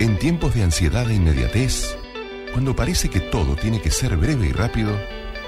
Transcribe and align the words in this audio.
En 0.00 0.18
tiempos 0.18 0.54
de 0.54 0.64
ansiedad 0.64 1.08
e 1.08 1.14
inmediatez, 1.14 1.96
cuando 2.52 2.74
parece 2.74 3.08
que 3.08 3.20
todo 3.20 3.54
tiene 3.54 3.80
que 3.80 3.92
ser 3.92 4.16
breve 4.16 4.48
y 4.48 4.52
rápido, 4.52 4.98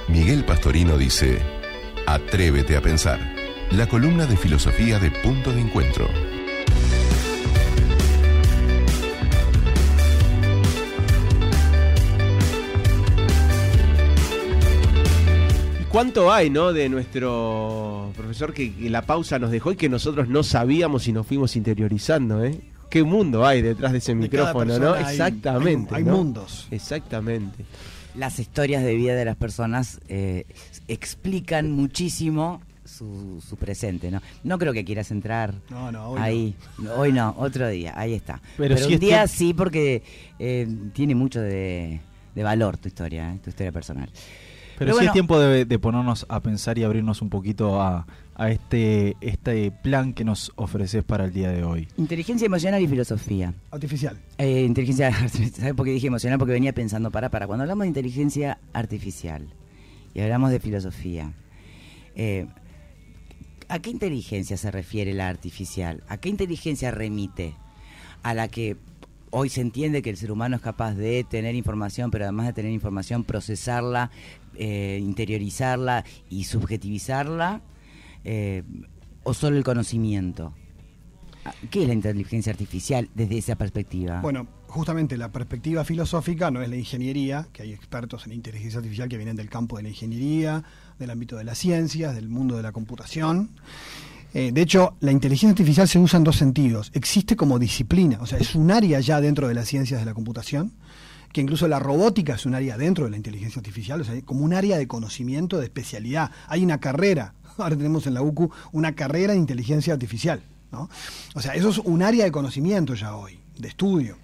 Miguel 0.07 0.45
Pastorino 0.45 0.96
dice, 0.96 1.40
Atrévete 2.06 2.77
a 2.77 2.80
pensar, 2.80 3.19
la 3.72 3.88
columna 3.88 4.24
de 4.27 4.37
filosofía 4.37 5.01
de 5.01 5.11
punto 5.11 5.53
de 5.53 5.61
encuentro. 5.61 6.09
¿Cuánto 15.90 16.33
hay, 16.33 16.51
no, 16.51 16.73
de 16.73 16.88
nuestro 16.88 18.12
profesor 18.16 18.52
que, 18.52 18.73
que 18.74 18.91
la 18.91 19.02
pausa 19.02 19.41
nos 19.41 19.51
dejó 19.51 19.73
y 19.73 19.77
que 19.77 19.88
nosotros 19.88 20.28
no 20.28 20.45
sabíamos 20.45 21.09
y 21.09 21.12
nos 21.12 21.27
fuimos 21.27 21.56
interiorizando, 21.56 22.45
eh? 22.45 22.60
Qué 22.88 23.02
mundo 23.02 23.46
hay 23.46 23.62
detrás 23.62 23.92
de 23.92 23.98
ese 23.98 24.12
De 24.12 24.20
micrófono, 24.20 24.78
¿no? 24.78 24.94
hay- 24.94 25.04
Exactamente. 25.12 25.94
hay- 25.94 25.98
hay 26.02 26.04
¿no? 26.04 26.16
mundos. 26.16 26.66
Exactamente. 26.70 27.64
Las 28.14 28.38
historias 28.38 28.82
de 28.82 28.94
vida 28.94 29.14
de 29.14 29.24
las 29.24 29.36
personas 29.36 30.00
eh, 30.08 30.46
explican 30.88 31.70
muchísimo 31.72 32.62
su, 32.84 33.42
su 33.46 33.56
presente, 33.56 34.10
¿no? 34.10 34.22
No 34.44 34.58
creo 34.58 34.72
que 34.72 34.84
quieras 34.84 35.10
entrar 35.10 35.54
No, 35.70 35.91
no, 35.91 36.10
hoy 36.10 36.20
ahí. 36.22 36.54
Hoy 36.96 37.12
no, 37.12 37.34
otro 37.36 37.68
día, 37.68 37.92
ahí 37.96 38.14
está. 38.14 38.41
Pero 38.56 38.74
Pero, 38.77 38.86
si 38.88 38.94
un 38.94 39.00
día 39.00 39.27
sí 39.27 39.52
porque 39.52 40.02
eh, 40.38 40.66
tiene 40.94 41.14
mucho 41.14 41.41
de, 41.41 42.00
de 42.34 42.42
valor 42.42 42.77
tu 42.78 42.88
historia, 42.88 43.34
eh, 43.34 43.38
tu 43.42 43.50
historia 43.50 43.72
personal. 43.72 44.08
Pero, 44.78 44.90
Pero 44.90 44.92
sí 44.92 44.96
bueno. 44.96 45.10
es 45.10 45.12
tiempo 45.12 45.38
de, 45.38 45.64
de 45.64 45.78
ponernos 45.78 46.26
a 46.28 46.40
pensar 46.40 46.78
y 46.78 46.84
abrirnos 46.84 47.22
un 47.22 47.30
poquito 47.30 47.80
a, 47.80 48.06
a 48.34 48.50
este, 48.50 49.16
este 49.22 49.70
plan 49.70 50.12
que 50.12 50.24
nos 50.24 50.52
ofreces 50.56 51.02
para 51.02 51.24
el 51.24 51.32
día 51.32 51.50
de 51.50 51.64
hoy. 51.64 51.88
Inteligencia 51.96 52.44
emocional 52.44 52.82
y 52.82 52.86
filosofía. 52.86 53.54
Artificial. 53.70 54.18
Eh, 54.36 54.64
inteligencia 54.64 55.08
artificial, 55.08 55.52
¿sabes 55.60 55.74
por 55.74 55.86
qué 55.86 55.92
dije 55.92 56.08
emocional? 56.08 56.38
Porque 56.38 56.52
venía 56.52 56.74
pensando, 56.74 57.10
para, 57.10 57.30
para, 57.30 57.46
cuando 57.46 57.62
hablamos 57.62 57.84
de 57.84 57.88
inteligencia 57.88 58.58
artificial 58.74 59.48
y 60.12 60.20
hablamos 60.20 60.50
de 60.50 60.60
filosofía, 60.60 61.33
eh, 62.14 62.46
¿a 63.68 63.78
qué 63.78 63.88
inteligencia 63.90 64.58
se 64.58 64.70
refiere 64.70 65.14
la 65.14 65.28
artificial? 65.28 66.02
¿A 66.08 66.18
qué 66.18 66.28
inteligencia 66.28 66.90
remite? 66.90 67.55
A 68.22 68.34
la 68.34 68.48
que 68.48 68.77
hoy 69.30 69.48
se 69.48 69.61
entiende 69.61 70.02
que 70.02 70.11
el 70.11 70.16
ser 70.16 70.30
humano 70.30 70.56
es 70.56 70.62
capaz 70.62 70.94
de 70.94 71.24
tener 71.24 71.55
información, 71.55 72.11
pero 72.11 72.24
además 72.24 72.46
de 72.46 72.52
tener 72.52 72.72
información, 72.72 73.24
procesarla, 73.24 74.11
eh, 74.58 74.98
interiorizarla 75.00 76.04
y 76.28 76.44
subjetivizarla, 76.44 77.62
eh, 78.24 78.62
o 79.22 79.34
solo 79.34 79.56
el 79.56 79.64
conocimiento. 79.64 80.54
Ah, 81.44 81.54
¿Qué 81.70 81.82
es 81.82 81.88
la 81.88 81.94
inteligencia 81.94 82.52
artificial 82.52 83.08
desde 83.14 83.38
esa 83.38 83.54
perspectiva? 83.56 84.20
Bueno, 84.20 84.48
justamente 84.66 85.16
la 85.16 85.30
perspectiva 85.30 85.84
filosófica 85.84 86.50
no 86.50 86.60
es 86.60 86.68
la 86.68 86.77
ingeniería, 86.77 87.48
que 87.52 87.62
hay 87.62 87.72
expertos 87.72 88.27
en 88.27 88.32
inteligencia 88.32 88.78
artificial 88.78 89.08
que 89.08 89.16
vienen 89.16 89.36
del 89.36 89.48
campo 89.48 89.77
de 89.77 89.84
la 89.84 89.88
ingeniería, 89.88 90.64
del 90.98 91.10
ámbito 91.10 91.36
de 91.36 91.44
las 91.44 91.58
ciencias, 91.58 92.14
del 92.14 92.28
mundo 92.28 92.56
de 92.56 92.62
la 92.62 92.72
computación. 92.72 93.50
Eh, 94.34 94.50
de 94.52 94.60
hecho, 94.60 94.96
la 95.00 95.12
inteligencia 95.12 95.50
artificial 95.50 95.88
se 95.88 95.98
usa 95.98 96.18
en 96.18 96.24
dos 96.24 96.36
sentidos. 96.36 96.90
Existe 96.94 97.36
como 97.36 97.58
disciplina, 97.58 98.18
o 98.20 98.27
sea, 98.27 98.38
es 98.38 98.54
un 98.54 98.70
área 98.70 99.00
ya 99.00 99.20
dentro 99.20 99.48
de 99.48 99.54
las 99.54 99.66
ciencias 99.66 100.00
de 100.00 100.06
la 100.06 100.14
computación, 100.14 100.72
que 101.37 101.42
incluso 101.42 101.69
la 101.69 101.79
robótica 101.79 102.37
es 102.37 102.47
un 102.47 102.55
área 102.55 102.79
dentro 102.79 103.05
de 103.05 103.11
la 103.11 103.19
inteligencia 103.19 103.59
artificial, 103.61 104.01
o 104.01 104.05
sea, 104.05 104.19
como 104.23 104.42
un 104.42 104.55
área 104.55 104.79
de 104.79 104.89
conocimiento, 104.89 105.59
de 105.59 105.65
especialidad. 105.65 106.31
Hay 106.48 106.65
una 106.65 106.81
carrera, 106.81 107.34
ahora 107.59 107.77
tenemos 107.77 108.06
en 108.06 108.15
la 108.15 108.23
UCU 108.23 108.51
una 108.73 108.95
carrera 108.95 109.34
de 109.34 109.39
inteligencia 109.39 109.92
artificial. 109.92 110.41
O 111.34 111.42
sea, 111.42 111.53
eso 111.53 111.69
es 111.69 111.77
un 111.77 112.03
área 112.03 112.25
de 112.25 112.33
conocimiento 112.33 112.95
ya 112.95 113.14
hoy, 113.14 113.39
de 113.59 113.69
estudio. 113.69 114.17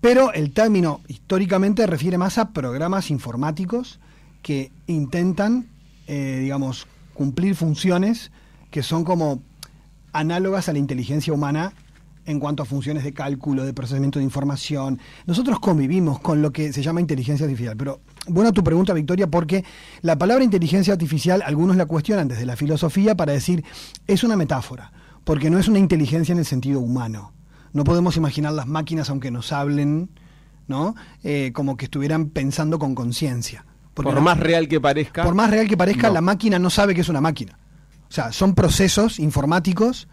Pero 0.00 0.32
el 0.32 0.52
término 0.52 1.00
históricamente 1.08 1.84
refiere 1.88 2.16
más 2.16 2.38
a 2.38 2.50
programas 2.50 3.10
informáticos 3.10 3.98
que 4.40 4.70
intentan, 4.86 5.66
eh, 6.06 6.38
digamos, 6.42 6.86
cumplir 7.12 7.56
funciones 7.56 8.30
que 8.70 8.84
son 8.84 9.02
como 9.02 9.42
análogas 10.12 10.68
a 10.68 10.72
la 10.72 10.78
inteligencia 10.78 11.32
humana 11.32 11.72
en 12.24 12.38
cuanto 12.38 12.62
a 12.62 12.66
funciones 12.66 13.02
de 13.04 13.12
cálculo, 13.12 13.64
de 13.64 13.74
procesamiento 13.74 14.18
de 14.18 14.24
información. 14.24 14.98
Nosotros 15.26 15.58
convivimos 15.60 16.20
con 16.20 16.40
lo 16.42 16.52
que 16.52 16.72
se 16.72 16.82
llama 16.82 17.00
inteligencia 17.00 17.44
artificial, 17.46 17.76
pero 17.76 18.00
buena 18.28 18.52
tu 18.52 18.62
pregunta, 18.62 18.92
Victoria, 18.92 19.26
porque 19.26 19.64
la 20.02 20.16
palabra 20.16 20.44
inteligencia 20.44 20.92
artificial 20.92 21.42
algunos 21.44 21.76
la 21.76 21.86
cuestionan 21.86 22.28
desde 22.28 22.46
la 22.46 22.54
filosofía 22.56 23.14
para 23.16 23.32
decir 23.32 23.64
es 24.06 24.22
una 24.24 24.36
metáfora, 24.36 24.92
porque 25.24 25.50
no 25.50 25.58
es 25.58 25.66
una 25.68 25.78
inteligencia 25.80 26.32
en 26.32 26.38
el 26.38 26.44
sentido 26.46 26.80
humano. 26.80 27.32
No 27.72 27.84
podemos 27.84 28.16
imaginar 28.16 28.52
las 28.52 28.66
máquinas 28.66 29.10
aunque 29.10 29.30
nos 29.30 29.50
hablen, 29.52 30.10
¿no? 30.68 30.94
Eh, 31.24 31.50
como 31.54 31.76
que 31.76 31.86
estuvieran 31.86 32.28
pensando 32.30 32.78
con 32.78 32.94
conciencia. 32.94 33.64
Por 33.94 34.06
la- 34.14 34.20
más 34.20 34.38
real 34.38 34.68
que 34.68 34.80
parezca. 34.80 35.24
por 35.24 35.34
más 35.34 35.50
real 35.50 35.66
que 35.68 35.76
parezca, 35.76 36.08
No. 36.08 36.14
la 36.14 36.20
máquina 36.20 36.58
no 36.58 36.70
sabe 36.70 36.94
que 36.94 37.00
es 37.00 37.08
una 37.08 37.20
máquina. 37.20 37.58
O 38.08 38.14
sea, 38.14 38.30
son 38.30 38.54
procesos 38.54 39.18
informáticos 39.18 40.06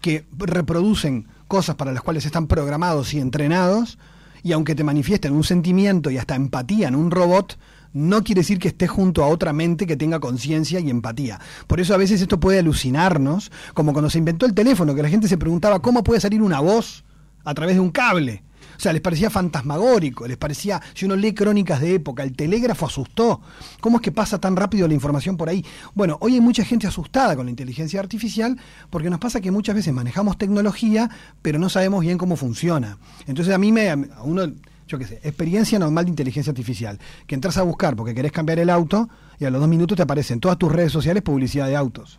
que 0.00 0.24
reproducen 0.38 1.28
cosas 1.52 1.76
para 1.76 1.92
las 1.92 2.02
cuales 2.02 2.24
están 2.24 2.46
programados 2.46 3.12
y 3.12 3.20
entrenados, 3.20 3.98
y 4.42 4.52
aunque 4.52 4.74
te 4.74 4.84
manifiesten 4.84 5.34
un 5.34 5.44
sentimiento 5.44 6.10
y 6.10 6.16
hasta 6.16 6.34
empatía 6.34 6.88
en 6.88 6.94
un 6.94 7.10
robot, 7.10 7.58
no 7.92 8.24
quiere 8.24 8.40
decir 8.40 8.58
que 8.58 8.68
esté 8.68 8.88
junto 8.88 9.22
a 9.22 9.26
otra 9.26 9.52
mente 9.52 9.86
que 9.86 9.98
tenga 9.98 10.18
conciencia 10.18 10.80
y 10.80 10.88
empatía. 10.88 11.38
Por 11.66 11.78
eso 11.78 11.92
a 11.92 11.98
veces 11.98 12.22
esto 12.22 12.40
puede 12.40 12.60
alucinarnos, 12.60 13.52
como 13.74 13.92
cuando 13.92 14.08
se 14.08 14.16
inventó 14.16 14.46
el 14.46 14.54
teléfono, 14.54 14.94
que 14.94 15.02
la 15.02 15.10
gente 15.10 15.28
se 15.28 15.36
preguntaba 15.36 15.82
cómo 15.82 16.02
puede 16.02 16.22
salir 16.22 16.40
una 16.40 16.58
voz 16.60 17.04
a 17.44 17.52
través 17.52 17.74
de 17.74 17.80
un 17.80 17.90
cable. 17.90 18.42
O 18.82 18.86
sea, 18.90 18.92
les 18.92 19.00
parecía 19.00 19.30
fantasmagórico, 19.30 20.26
les 20.26 20.36
parecía, 20.36 20.82
si 20.92 21.04
uno 21.04 21.14
lee 21.14 21.32
crónicas 21.32 21.80
de 21.80 21.94
época, 21.94 22.24
el 22.24 22.34
telégrafo 22.34 22.86
asustó. 22.86 23.40
¿Cómo 23.80 23.98
es 23.98 24.02
que 24.02 24.10
pasa 24.10 24.40
tan 24.40 24.56
rápido 24.56 24.88
la 24.88 24.94
información 24.94 25.36
por 25.36 25.48
ahí? 25.48 25.64
Bueno, 25.94 26.18
hoy 26.20 26.34
hay 26.34 26.40
mucha 26.40 26.64
gente 26.64 26.88
asustada 26.88 27.36
con 27.36 27.44
la 27.46 27.50
inteligencia 27.50 28.00
artificial 28.00 28.58
porque 28.90 29.08
nos 29.08 29.20
pasa 29.20 29.40
que 29.40 29.52
muchas 29.52 29.76
veces 29.76 29.94
manejamos 29.94 30.36
tecnología, 30.36 31.08
pero 31.42 31.60
no 31.60 31.68
sabemos 31.68 32.00
bien 32.00 32.18
cómo 32.18 32.34
funciona. 32.34 32.98
Entonces 33.28 33.54
a 33.54 33.58
mí 33.58 33.70
me, 33.70 33.88
a 33.88 33.96
uno, 34.24 34.48
yo 34.88 34.98
qué 34.98 35.06
sé, 35.06 35.20
experiencia 35.22 35.78
normal 35.78 36.06
de 36.06 36.10
inteligencia 36.10 36.50
artificial, 36.50 36.98
que 37.28 37.36
entras 37.36 37.58
a 37.58 37.62
buscar 37.62 37.94
porque 37.94 38.16
querés 38.16 38.32
cambiar 38.32 38.58
el 38.58 38.68
auto 38.68 39.08
y 39.38 39.44
a 39.44 39.50
los 39.50 39.60
dos 39.60 39.68
minutos 39.70 39.94
te 39.94 40.02
aparecen 40.02 40.38
en 40.38 40.40
todas 40.40 40.58
tus 40.58 40.72
redes 40.72 40.90
sociales 40.90 41.22
publicidad 41.22 41.68
de 41.68 41.76
autos. 41.76 42.18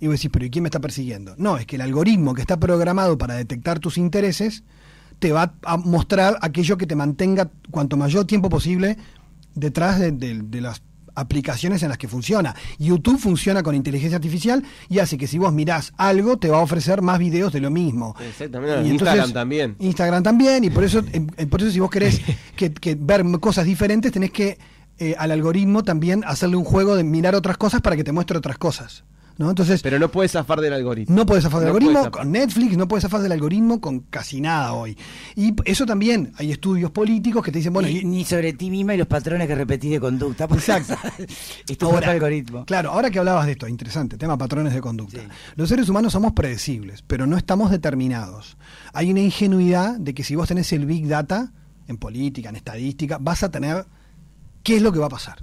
Y 0.00 0.06
vos 0.06 0.16
decís, 0.16 0.30
pero 0.32 0.46
¿y 0.46 0.48
quién 0.48 0.62
me 0.62 0.68
está 0.68 0.80
persiguiendo? 0.80 1.34
No, 1.36 1.58
es 1.58 1.66
que 1.66 1.76
el 1.76 1.82
algoritmo 1.82 2.32
que 2.32 2.40
está 2.40 2.58
programado 2.58 3.18
para 3.18 3.34
detectar 3.34 3.78
tus 3.78 3.98
intereses 3.98 4.64
te 5.18 5.32
va 5.32 5.54
a 5.64 5.76
mostrar 5.76 6.38
aquello 6.42 6.76
que 6.76 6.86
te 6.86 6.94
mantenga 6.96 7.50
cuanto 7.70 7.96
mayor 7.96 8.24
tiempo 8.26 8.48
posible 8.48 8.96
detrás 9.54 9.98
de, 9.98 10.12
de- 10.12 10.42
de 10.42 10.60
las 10.60 10.82
aplicaciones 11.18 11.82
en 11.82 11.88
las 11.88 11.96
que 11.96 12.08
funciona. 12.08 12.54
YouTube 12.78 13.18
funciona 13.18 13.62
con 13.62 13.74
inteligencia 13.74 14.16
artificial 14.16 14.62
y 14.90 14.98
hace 14.98 15.16
que 15.16 15.26
si 15.26 15.38
vos 15.38 15.50
mirás 15.52 15.94
algo 15.96 16.36
te 16.36 16.50
va 16.50 16.58
a 16.58 16.60
ofrecer 16.60 17.00
más 17.00 17.18
videos 17.18 17.54
de 17.54 17.60
lo 17.60 17.70
mismo. 17.70 18.14
Exactamente. 18.28 18.86
Y 18.86 18.92
Instagram 18.92 19.32
también. 19.32 19.76
Instagram 19.78 20.22
también, 20.22 20.64
y 20.64 20.68
por 20.70 20.84
eso, 20.84 21.02
por 21.48 21.62
eso 21.62 21.70
si 21.70 21.80
vos 21.80 21.90
querés 21.90 22.20
que, 22.56 22.70
que 22.72 22.94
ver 23.00 23.24
cosas 23.40 23.64
diferentes, 23.64 24.12
tenés 24.12 24.30
que 24.30 24.58
eh, 24.98 25.14
al 25.18 25.30
algoritmo 25.30 25.82
también 25.84 26.22
hacerle 26.26 26.56
un 26.56 26.64
juego 26.64 26.96
de 26.96 27.04
mirar 27.04 27.34
otras 27.34 27.56
cosas 27.56 27.80
para 27.80 27.96
que 27.96 28.04
te 28.04 28.12
muestre 28.12 28.36
otras 28.36 28.58
cosas. 28.58 29.04
¿No? 29.38 29.50
Entonces, 29.50 29.82
Pero 29.82 29.98
no 29.98 30.10
puedes 30.10 30.32
zafar 30.32 30.60
del 30.60 30.72
algoritmo. 30.72 31.14
no 31.14 31.26
puedes 31.26 31.44
zafar 31.44 31.60
del 31.60 31.68
No 31.68 31.74
algoritmo 31.74 31.98
zafar. 32.04 32.10
con 32.12 32.32
Netflix, 32.32 32.76
no 32.76 32.88
puedes 32.88 33.02
zafar 33.02 33.20
del 33.22 33.32
algoritmo 33.32 33.80
con 33.80 34.00
casi 34.00 34.40
nada 34.40 34.72
hoy. 34.72 34.96
Y 35.34 35.54
eso 35.64 35.84
también, 35.86 36.32
hay 36.38 36.52
estudios 36.52 36.90
políticos 36.90 37.44
que 37.44 37.52
te 37.52 37.58
dicen, 37.58 37.72
bueno, 37.72 37.88
ni, 37.88 37.98
y- 37.98 38.04
ni 38.04 38.24
sobre 38.24 38.52
ti 38.54 38.70
misma 38.70 38.94
y 38.94 38.98
los 38.98 39.06
patrones 39.06 39.46
que 39.46 39.54
repetís 39.54 39.90
de 39.90 40.00
conducta. 40.00 40.44
Exacto. 40.44 40.94
es 41.68 41.78
tu 41.78 41.86
Ahora, 41.86 42.10
algoritmo. 42.12 42.64
Claro, 42.64 42.90
ahora 42.92 43.10
que 43.10 43.18
hablabas 43.18 43.46
de 43.46 43.52
esto, 43.52 43.68
interesante, 43.68 44.16
tema 44.16 44.38
patrones 44.38 44.72
de 44.74 44.80
conducta. 44.80 45.20
Sí. 45.20 45.26
Los 45.56 45.68
seres 45.68 45.88
humanos 45.88 46.12
somos 46.12 46.32
predecibles, 46.32 47.02
pero 47.06 47.26
no 47.26 47.36
estamos 47.36 47.70
determinados. 47.70 48.56
Hay 48.92 49.10
una 49.10 49.20
ingenuidad 49.20 49.96
de 49.98 50.14
que 50.14 50.24
si 50.24 50.34
vos 50.34 50.48
tenés 50.48 50.72
el 50.72 50.86
Big 50.86 51.06
Data, 51.08 51.52
en 51.88 51.98
política, 51.98 52.48
en 52.48 52.56
estadística, 52.56 53.18
vas 53.20 53.42
a 53.42 53.50
tener 53.50 53.84
qué 54.62 54.76
es 54.76 54.82
lo 54.82 54.92
que 54.92 54.98
va 54.98 55.06
a 55.06 55.10
pasar. 55.10 55.38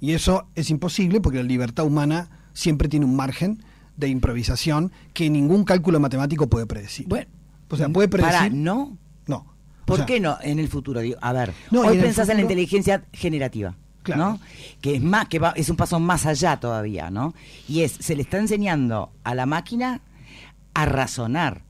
Y 0.00 0.12
eso 0.12 0.48
es 0.54 0.70
imposible 0.70 1.20
porque 1.20 1.38
la 1.38 1.44
libertad 1.44 1.84
humana 1.84 2.28
siempre 2.54 2.88
tiene 2.88 3.04
un 3.04 3.14
margen 3.16 3.62
de 3.96 4.08
improvisación 4.08 4.90
que 5.12 5.28
ningún 5.28 5.64
cálculo 5.64 6.00
matemático 6.00 6.48
puede 6.48 6.66
predecir. 6.66 7.06
Bueno, 7.06 7.26
o 7.68 7.76
sea, 7.76 7.88
puede 7.90 8.08
predecir. 8.08 8.34
Pará, 8.38 8.48
¿no? 8.50 8.96
No. 9.26 9.36
O 9.36 9.84
¿Por 9.84 9.96
sea, 9.98 10.06
qué 10.06 10.18
no 10.20 10.38
en 10.40 10.58
el 10.58 10.68
futuro? 10.68 11.00
Digo, 11.00 11.18
a 11.20 11.32
ver, 11.34 11.52
No, 11.70 11.82
hoy 11.82 11.96
en 11.96 12.02
pensás 12.02 12.28
en 12.30 12.36
la 12.38 12.42
inteligencia 12.42 13.04
generativa, 13.12 13.76
Claro. 14.02 14.22
¿no? 14.22 14.40
Que 14.80 14.96
es 14.96 15.02
más, 15.02 15.28
que 15.28 15.38
va, 15.38 15.50
es 15.56 15.68
un 15.68 15.76
paso 15.76 16.00
más 16.00 16.24
allá 16.26 16.58
todavía, 16.58 17.10
¿no? 17.10 17.34
Y 17.68 17.82
es, 17.82 17.92
se 17.92 18.16
le 18.16 18.22
está 18.22 18.38
enseñando 18.38 19.12
a 19.24 19.34
la 19.34 19.44
máquina 19.46 20.00
a 20.72 20.86
razonar, 20.86 21.62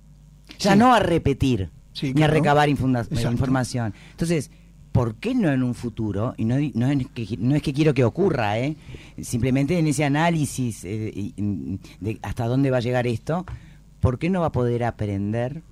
ya 0.58 0.72
Sí. 0.72 0.78
no 0.78 0.94
a 0.94 1.00
repetir, 1.00 1.70
Sí, 1.92 2.12
ni 2.14 2.22
a 2.22 2.26
recabar 2.26 2.68
información. 2.68 3.94
Entonces, 4.12 4.50
¿por 4.94 5.16
qué 5.16 5.34
no 5.34 5.50
en 5.50 5.64
un 5.64 5.74
futuro? 5.74 6.34
Y 6.36 6.44
no, 6.44 6.54
no, 6.74 6.88
es, 6.88 7.06
que, 7.08 7.36
no 7.40 7.56
es 7.56 7.62
que 7.62 7.72
quiero 7.72 7.94
que 7.94 8.04
ocurra, 8.04 8.60
¿eh? 8.60 8.76
Simplemente 9.20 9.76
en 9.76 9.88
ese 9.88 10.04
análisis 10.04 10.84
eh, 10.84 11.10
y- 11.12 11.34
de 11.98 12.20
hasta 12.22 12.46
dónde 12.46 12.70
va 12.70 12.76
a 12.76 12.80
llegar 12.80 13.04
esto, 13.08 13.44
¿por 13.98 14.20
qué 14.20 14.30
no 14.30 14.40
va 14.42 14.46
a 14.46 14.52
poder 14.52 14.84
aprender 14.84 15.62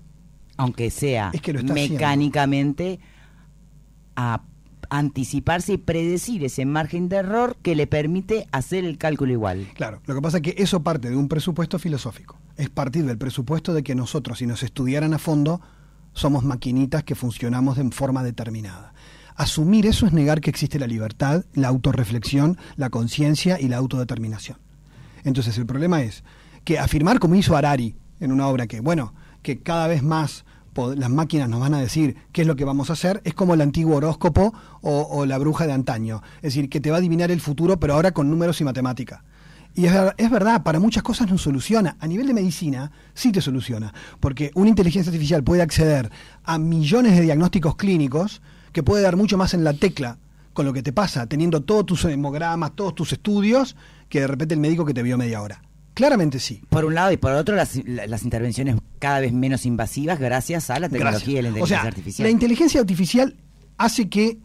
aunque 0.56 0.90
sea 0.90 1.30
Es 1.32 1.40
que 1.40 1.52
lo 1.52 1.60
está 1.60 1.72
haciendo. 1.72 1.94
mecánicamente, 1.94 2.98
a 4.16 4.42
anticiparse 4.90 5.74
y 5.74 5.78
predecir 5.78 6.44
ese 6.44 6.66
margen 6.66 7.08
de 7.08 7.16
error 7.16 7.56
que 7.62 7.74
le 7.76 7.86
permite 7.86 8.46
hacer 8.52 8.84
el 8.84 8.98
cálculo 8.98 9.32
igual. 9.32 9.68
Claro, 9.74 10.02
lo 10.04 10.14
que 10.16 10.20
pasa 10.20 10.38
es 10.38 10.42
que 10.42 10.54
eso 10.58 10.82
parte 10.82 11.08
de 11.08 11.16
un 11.16 11.28
presupuesto 11.28 11.78
filosófico. 11.78 12.36
Es 12.56 12.68
partir 12.68 13.06
del 13.06 13.16
presupuesto 13.18 13.72
de 13.72 13.82
que 13.84 13.94
nosotros, 13.94 14.38
si 14.38 14.46
nos 14.46 14.62
estudiaran 14.64 15.14
a 15.14 15.18
fondo, 15.18 15.60
somos 16.12 16.44
maquinitas 16.44 17.04
que 17.04 17.14
funcionamos 17.14 17.76
de 17.76 17.90
forma 17.90 18.22
determinada. 18.22 18.92
Asumir 19.34 19.86
eso 19.86 20.06
es 20.06 20.12
negar 20.12 20.40
que 20.40 20.50
existe 20.50 20.78
la 20.78 20.86
libertad, 20.86 21.44
la 21.54 21.68
autorreflexión, 21.68 22.58
la 22.76 22.90
conciencia 22.90 23.58
y 23.58 23.68
la 23.68 23.78
autodeterminación. 23.78 24.58
Entonces 25.24 25.56
el 25.58 25.66
problema 25.66 26.02
es 26.02 26.22
que 26.64 26.78
afirmar 26.78 27.18
como 27.18 27.34
hizo 27.34 27.56
Harari 27.56 27.96
en 28.20 28.32
una 28.32 28.46
obra 28.48 28.66
que, 28.66 28.80
bueno, 28.80 29.14
que 29.42 29.60
cada 29.60 29.86
vez 29.86 30.02
más 30.02 30.44
las 30.96 31.10
máquinas 31.10 31.48
nos 31.48 31.60
van 31.60 31.74
a 31.74 31.80
decir 31.80 32.16
qué 32.32 32.42
es 32.42 32.46
lo 32.46 32.56
que 32.56 32.64
vamos 32.64 32.88
a 32.88 32.94
hacer, 32.94 33.20
es 33.24 33.34
como 33.34 33.54
el 33.54 33.60
antiguo 33.60 33.96
horóscopo 33.96 34.54
o, 34.80 35.08
o 35.10 35.26
la 35.26 35.38
bruja 35.38 35.66
de 35.66 35.72
antaño. 35.72 36.22
Es 36.36 36.54
decir, 36.54 36.70
que 36.70 36.80
te 36.80 36.90
va 36.90 36.96
a 36.96 37.00
adivinar 37.00 37.30
el 37.30 37.40
futuro, 37.40 37.78
pero 37.78 37.94
ahora 37.94 38.12
con 38.12 38.30
números 38.30 38.60
y 38.60 38.64
matemática. 38.64 39.24
Y 39.74 39.86
es, 39.86 39.92
es 40.18 40.30
verdad, 40.30 40.62
para 40.62 40.78
muchas 40.78 41.02
cosas 41.02 41.30
no 41.30 41.38
soluciona. 41.38 41.96
A 42.00 42.06
nivel 42.06 42.26
de 42.26 42.34
medicina 42.34 42.90
sí 43.14 43.32
te 43.32 43.40
soluciona, 43.40 43.92
porque 44.20 44.50
una 44.54 44.68
inteligencia 44.68 45.10
artificial 45.10 45.42
puede 45.42 45.62
acceder 45.62 46.10
a 46.44 46.58
millones 46.58 47.16
de 47.16 47.22
diagnósticos 47.22 47.76
clínicos 47.76 48.42
que 48.72 48.82
puede 48.82 49.02
dar 49.02 49.16
mucho 49.16 49.36
más 49.38 49.54
en 49.54 49.64
la 49.64 49.72
tecla 49.72 50.18
con 50.52 50.66
lo 50.66 50.72
que 50.74 50.82
te 50.82 50.92
pasa, 50.92 51.26
teniendo 51.26 51.62
todos 51.62 51.86
tus 51.86 52.04
hemogramas, 52.04 52.72
todos 52.74 52.94
tus 52.94 53.12
estudios, 53.12 53.74
que 54.10 54.20
de 54.20 54.26
repente 54.26 54.52
el 54.54 54.60
médico 54.60 54.84
que 54.84 54.92
te 54.92 55.02
vio 55.02 55.16
media 55.16 55.40
hora. 55.40 55.62
Claramente 55.94 56.38
sí. 56.38 56.62
Por 56.68 56.84
un 56.84 56.94
lado 56.94 57.12
y 57.12 57.16
por 57.16 57.32
otro, 57.32 57.54
las, 57.56 57.76
la- 57.86 58.06
las 58.06 58.22
intervenciones 58.24 58.76
cada 58.98 59.20
vez 59.20 59.32
menos 59.32 59.64
invasivas 59.66 60.18
gracias 60.18 60.68
a 60.70 60.78
la 60.78 60.88
tecnología 60.90 61.38
y 61.40 61.42
la 61.42 61.48
inteligencia 61.48 61.78
o 61.78 61.80
sea, 61.80 61.88
artificial. 61.88 62.26
La 62.26 62.30
inteligencia 62.30 62.80
artificial 62.80 63.36
hace 63.78 64.08
que 64.10 64.38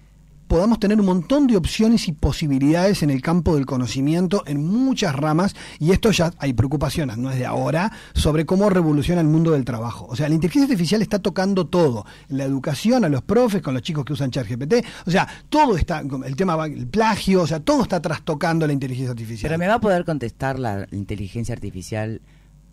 podamos 0.47 0.79
tener 0.79 0.99
un 0.99 1.05
montón 1.05 1.47
de 1.47 1.57
opciones 1.57 2.07
y 2.07 2.13
posibilidades 2.13 3.03
en 3.03 3.09
el 3.09 3.21
campo 3.21 3.55
del 3.55 3.65
conocimiento 3.65 4.43
en 4.45 4.65
muchas 4.65 5.15
ramas 5.15 5.55
y 5.79 5.91
esto 5.91 6.11
ya 6.11 6.31
hay 6.39 6.53
preocupaciones, 6.53 7.17
no 7.17 7.29
es 7.29 7.37
de 7.37 7.45
ahora, 7.45 7.91
sobre 8.13 8.45
cómo 8.45 8.69
revoluciona 8.69 9.21
el 9.21 9.27
mundo 9.27 9.51
del 9.51 9.65
trabajo. 9.65 10.07
O 10.09 10.15
sea, 10.15 10.29
la 10.29 10.35
inteligencia 10.35 10.65
artificial 10.65 11.01
está 11.01 11.19
tocando 11.19 11.67
todo, 11.67 12.05
la 12.29 12.43
educación 12.43 13.03
a 13.05 13.09
los 13.09 13.21
profes, 13.21 13.61
con 13.61 13.73
los 13.73 13.83
chicos 13.83 14.05
que 14.05 14.13
usan 14.13 14.31
ChatGPT, 14.31 14.85
o 15.05 15.11
sea, 15.11 15.27
todo 15.49 15.77
está, 15.77 16.01
el 16.25 16.35
tema, 16.35 16.65
el 16.65 16.87
plagio, 16.87 17.41
o 17.41 17.47
sea, 17.47 17.59
todo 17.59 17.83
está 17.83 18.01
trastocando 18.01 18.65
la 18.65 18.73
inteligencia 18.73 19.11
artificial. 19.11 19.49
Pero 19.49 19.59
me 19.59 19.67
va 19.67 19.75
a 19.75 19.81
poder 19.81 20.05
contestar 20.05 20.59
la 20.59 20.87
inteligencia 20.91 21.53
artificial 21.53 22.21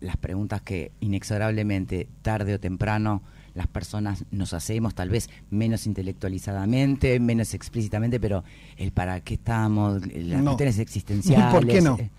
las 0.01 0.17
preguntas 0.17 0.61
que 0.61 0.91
inexorablemente, 0.99 2.07
tarde 2.21 2.53
o 2.53 2.59
temprano, 2.59 3.23
las 3.55 3.67
personas 3.67 4.25
nos 4.31 4.53
hacemos, 4.53 4.93
tal 4.93 5.09
vez 5.09 5.29
menos 5.49 5.87
intelectualizadamente, 5.87 7.19
menos 7.19 7.53
explícitamente, 7.53 8.19
pero 8.19 8.43
el 8.77 8.91
para 8.91 9.21
qué 9.21 9.35
estamos, 9.35 10.01
las 10.13 10.39
No. 10.43 10.51
cuestiones 10.51 10.77
existenciales. 10.79 11.51
¿Por 11.53 11.65
qué 11.65 11.81
no? 11.81 11.97
eh, 11.97 12.09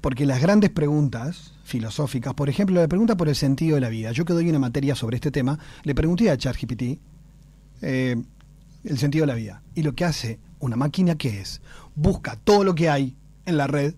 Porque 0.00 0.26
las 0.26 0.40
grandes 0.42 0.70
preguntas 0.70 1.54
filosóficas, 1.64 2.34
por 2.34 2.48
ejemplo, 2.48 2.80
la 2.80 2.88
pregunta 2.88 3.16
por 3.16 3.28
el 3.28 3.36
sentido 3.36 3.76
de 3.76 3.80
la 3.80 3.88
vida. 3.88 4.10
Yo 4.12 4.24
que 4.24 4.32
doy 4.32 4.48
una 4.50 4.58
materia 4.58 4.94
sobre 4.96 5.16
este 5.16 5.30
tema, 5.30 5.58
le 5.84 5.94
pregunté 5.94 6.30
a 6.30 6.36
ChatGPT 6.36 6.98
eh, 7.82 8.16
el 8.84 8.98
sentido 8.98 9.22
de 9.22 9.26
la 9.28 9.34
vida. 9.36 9.62
Y 9.76 9.82
lo 9.82 9.94
que 9.94 10.04
hace 10.04 10.38
una 10.58 10.76
máquina, 10.76 11.14
¿qué 11.14 11.40
es? 11.40 11.60
Busca 11.94 12.36
todo 12.42 12.64
lo 12.64 12.74
que 12.74 12.90
hay 12.90 13.16
en 13.46 13.56
la 13.56 13.66
red, 13.68 13.94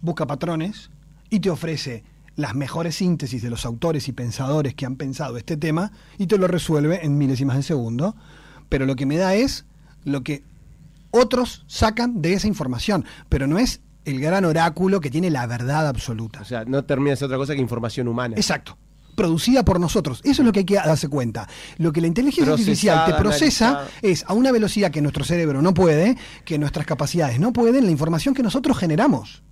busca 0.00 0.26
patrones 0.26 0.90
y 1.30 1.40
te 1.40 1.50
ofrece 1.50 2.04
las 2.36 2.54
mejores 2.54 2.96
síntesis 2.96 3.42
de 3.42 3.50
los 3.50 3.64
autores 3.64 4.08
y 4.08 4.12
pensadores 4.12 4.74
que 4.74 4.86
han 4.86 4.96
pensado 4.96 5.36
este 5.36 5.56
tema 5.56 5.90
y 6.18 6.26
te 6.26 6.38
lo 6.38 6.46
resuelve 6.46 7.04
en 7.04 7.18
milésimas 7.18 7.56
de 7.56 7.62
segundo. 7.62 8.14
Pero 8.68 8.86
lo 8.86 8.94
que 8.94 9.06
me 9.06 9.16
da 9.16 9.34
es 9.34 9.64
lo 10.04 10.22
que 10.22 10.44
otros 11.10 11.64
sacan 11.66 12.20
de 12.20 12.34
esa 12.34 12.46
información, 12.46 13.04
pero 13.28 13.46
no 13.46 13.58
es 13.58 13.80
el 14.04 14.20
gran 14.20 14.44
oráculo 14.44 15.00
que 15.00 15.10
tiene 15.10 15.30
la 15.30 15.46
verdad 15.46 15.88
absoluta. 15.88 16.42
O 16.42 16.44
sea, 16.44 16.64
no 16.64 16.84
termina 16.84 17.10
de 17.10 17.16
ser 17.16 17.26
otra 17.26 17.38
cosa 17.38 17.54
que 17.54 17.60
información 17.60 18.06
humana. 18.06 18.36
Exacto. 18.36 18.76
Producida 19.16 19.64
por 19.64 19.80
nosotros. 19.80 20.20
Eso 20.24 20.42
es 20.42 20.46
lo 20.46 20.52
que 20.52 20.60
hay 20.60 20.64
que 20.66 20.74
darse 20.74 21.08
cuenta. 21.08 21.48
Lo 21.78 21.90
que 21.90 22.02
la 22.02 22.06
inteligencia 22.06 22.52
artificial 22.52 23.06
te 23.06 23.14
procesa 23.14 23.68
analizada. 23.70 23.98
es 24.02 24.24
a 24.28 24.34
una 24.34 24.52
velocidad 24.52 24.90
que 24.90 25.00
nuestro 25.00 25.24
cerebro 25.24 25.62
no 25.62 25.72
puede, 25.72 26.16
que 26.44 26.58
nuestras 26.58 26.86
capacidades 26.86 27.40
no 27.40 27.52
pueden, 27.52 27.86
la 27.86 27.90
información 27.90 28.34
que 28.34 28.42
nosotros 28.42 28.76
generamos. 28.76 29.42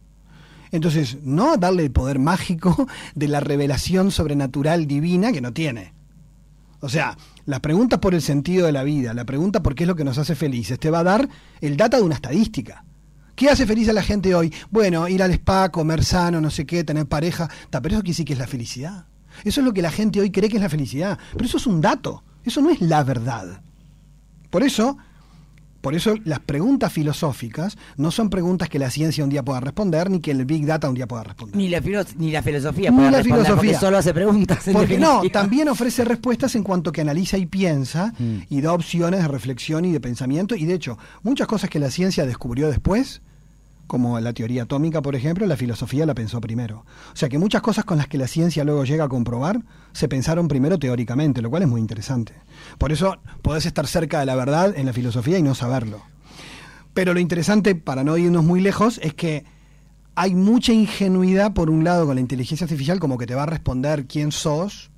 Entonces, 0.74 1.18
no 1.22 1.56
darle 1.56 1.84
el 1.84 1.92
poder 1.92 2.18
mágico 2.18 2.88
de 3.14 3.28
la 3.28 3.38
revelación 3.38 4.10
sobrenatural 4.10 4.88
divina 4.88 5.30
que 5.30 5.40
no 5.40 5.52
tiene. 5.52 5.92
O 6.80 6.88
sea, 6.88 7.16
la 7.46 7.60
pregunta 7.60 8.00
por 8.00 8.12
el 8.12 8.20
sentido 8.20 8.66
de 8.66 8.72
la 8.72 8.82
vida, 8.82 9.14
la 9.14 9.24
pregunta 9.24 9.62
por 9.62 9.76
qué 9.76 9.84
es 9.84 9.88
lo 9.88 9.94
que 9.94 10.02
nos 10.02 10.18
hace 10.18 10.34
felices, 10.34 10.80
te 10.80 10.90
va 10.90 10.98
a 10.98 11.04
dar 11.04 11.28
el 11.60 11.76
data 11.76 11.96
de 11.96 12.02
una 12.02 12.16
estadística. 12.16 12.84
¿Qué 13.36 13.48
hace 13.48 13.66
feliz 13.66 13.88
a 13.88 13.92
la 13.92 14.02
gente 14.02 14.34
hoy? 14.34 14.52
Bueno, 14.68 15.06
ir 15.06 15.22
al 15.22 15.30
spa, 15.30 15.68
comer 15.68 16.04
sano, 16.04 16.40
no 16.40 16.50
sé 16.50 16.66
qué, 16.66 16.82
tener 16.82 17.06
pareja. 17.06 17.48
Ta, 17.70 17.80
Pero 17.80 17.94
eso 17.94 18.02
quiere 18.02 18.14
decir 18.14 18.26
que 18.26 18.32
es 18.32 18.38
la 18.40 18.48
felicidad. 18.48 19.06
Eso 19.44 19.60
es 19.60 19.64
lo 19.64 19.72
que 19.72 19.80
la 19.80 19.92
gente 19.92 20.20
hoy 20.20 20.32
cree 20.32 20.48
que 20.48 20.56
es 20.56 20.62
la 20.62 20.68
felicidad. 20.68 21.20
Pero 21.34 21.44
eso 21.44 21.58
es 21.58 21.68
un 21.68 21.80
dato. 21.80 22.24
Eso 22.42 22.60
no 22.60 22.70
es 22.70 22.80
la 22.80 23.04
verdad. 23.04 23.62
Por 24.50 24.64
eso, 24.64 24.98
por 25.84 25.94
eso 25.94 26.14
las 26.24 26.40
preguntas 26.40 26.92
filosóficas 26.92 27.76
no 27.96 28.10
son 28.10 28.30
preguntas 28.30 28.68
que 28.68 28.78
la 28.80 28.90
ciencia 28.90 29.22
un 29.22 29.30
día 29.30 29.44
pueda 29.44 29.60
responder, 29.60 30.10
ni 30.10 30.18
que 30.20 30.32
el 30.32 30.44
Big 30.44 30.66
Data 30.66 30.88
un 30.88 30.94
día 30.94 31.06
pueda 31.06 31.22
responder. 31.24 31.56
Ni 31.56 31.68
la, 31.68 31.80
filo- 31.80 32.04
ni 32.16 32.32
la 32.32 32.42
filosofía 32.42 32.90
Ni 32.90 32.96
puede 32.96 33.10
la 33.12 33.18
responder, 33.18 33.44
filosofía. 33.46 33.70
porque 33.72 33.86
solo 33.86 33.98
hace 33.98 34.12
preguntas. 34.14 34.64
Porque 34.72 34.98
no, 34.98 35.22
también 35.30 35.68
ofrece 35.68 36.04
respuestas 36.04 36.54
en 36.56 36.62
cuanto 36.64 36.90
que 36.90 37.02
analiza 37.02 37.38
y 37.38 37.46
piensa 37.46 38.12
Mm. 38.18 38.38
y 38.48 38.60
da 38.62 38.72
opciones 38.72 39.20
de 39.20 39.28
reflexión 39.28 39.84
y 39.84 39.92
de 39.92 40.00
pensamiento. 40.00 40.56
Y 40.56 40.64
de 40.64 40.74
hecho, 40.74 40.98
muchas 41.22 41.46
cosas 41.46 41.68
que 41.70 41.78
la 41.78 41.90
ciencia 41.90 42.24
descubrió 42.26 42.68
después, 42.68 43.20
como 43.86 44.18
la 44.20 44.32
teoría 44.32 44.64
atómica, 44.64 45.02
por 45.02 45.14
ejemplo, 45.14 45.46
la 45.46 45.56
filosofía 45.56 46.06
la 46.06 46.14
pensó 46.14 46.40
primero. 46.40 46.84
O 47.12 47.16
sea 47.16 47.28
que 47.28 47.38
muchas 47.38 47.62
cosas 47.62 47.84
con 47.84 47.98
las 47.98 48.08
que 48.08 48.18
la 48.18 48.26
ciencia 48.26 48.64
luego 48.64 48.84
llega 48.84 49.04
a 49.04 49.08
comprobar 49.08 49.60
se 49.92 50.08
pensaron 50.08 50.48
primero 50.48 50.78
teóricamente, 50.78 51.42
lo 51.42 51.50
cual 51.50 51.62
es 51.62 51.68
muy 51.68 51.80
interesante. 51.80 52.34
Por 52.78 52.92
eso 52.92 53.18
podés 53.42 53.66
estar 53.66 53.86
cerca 53.86 54.20
de 54.20 54.26
la 54.26 54.34
verdad 54.34 54.72
en 54.76 54.86
la 54.86 54.92
filosofía 54.92 55.38
y 55.38 55.42
no 55.42 55.54
saberlo. 55.54 56.02
Pero 56.94 57.12
lo 57.12 57.20
interesante, 57.20 57.74
para 57.74 58.04
no 58.04 58.16
irnos 58.16 58.44
muy 58.44 58.60
lejos, 58.60 59.00
es 59.02 59.14
que 59.14 59.44
hay 60.14 60.34
mucha 60.34 60.72
ingenuidad, 60.72 61.52
por 61.52 61.70
un 61.70 61.82
lado, 61.84 62.06
con 62.06 62.14
la 62.14 62.20
inteligencia 62.20 62.64
artificial, 62.64 63.00
como 63.00 63.18
que 63.18 63.26
te 63.26 63.34
va 63.34 63.42
a 63.42 63.46
responder 63.46 64.06
quién 64.06 64.30
sos. 64.30 64.90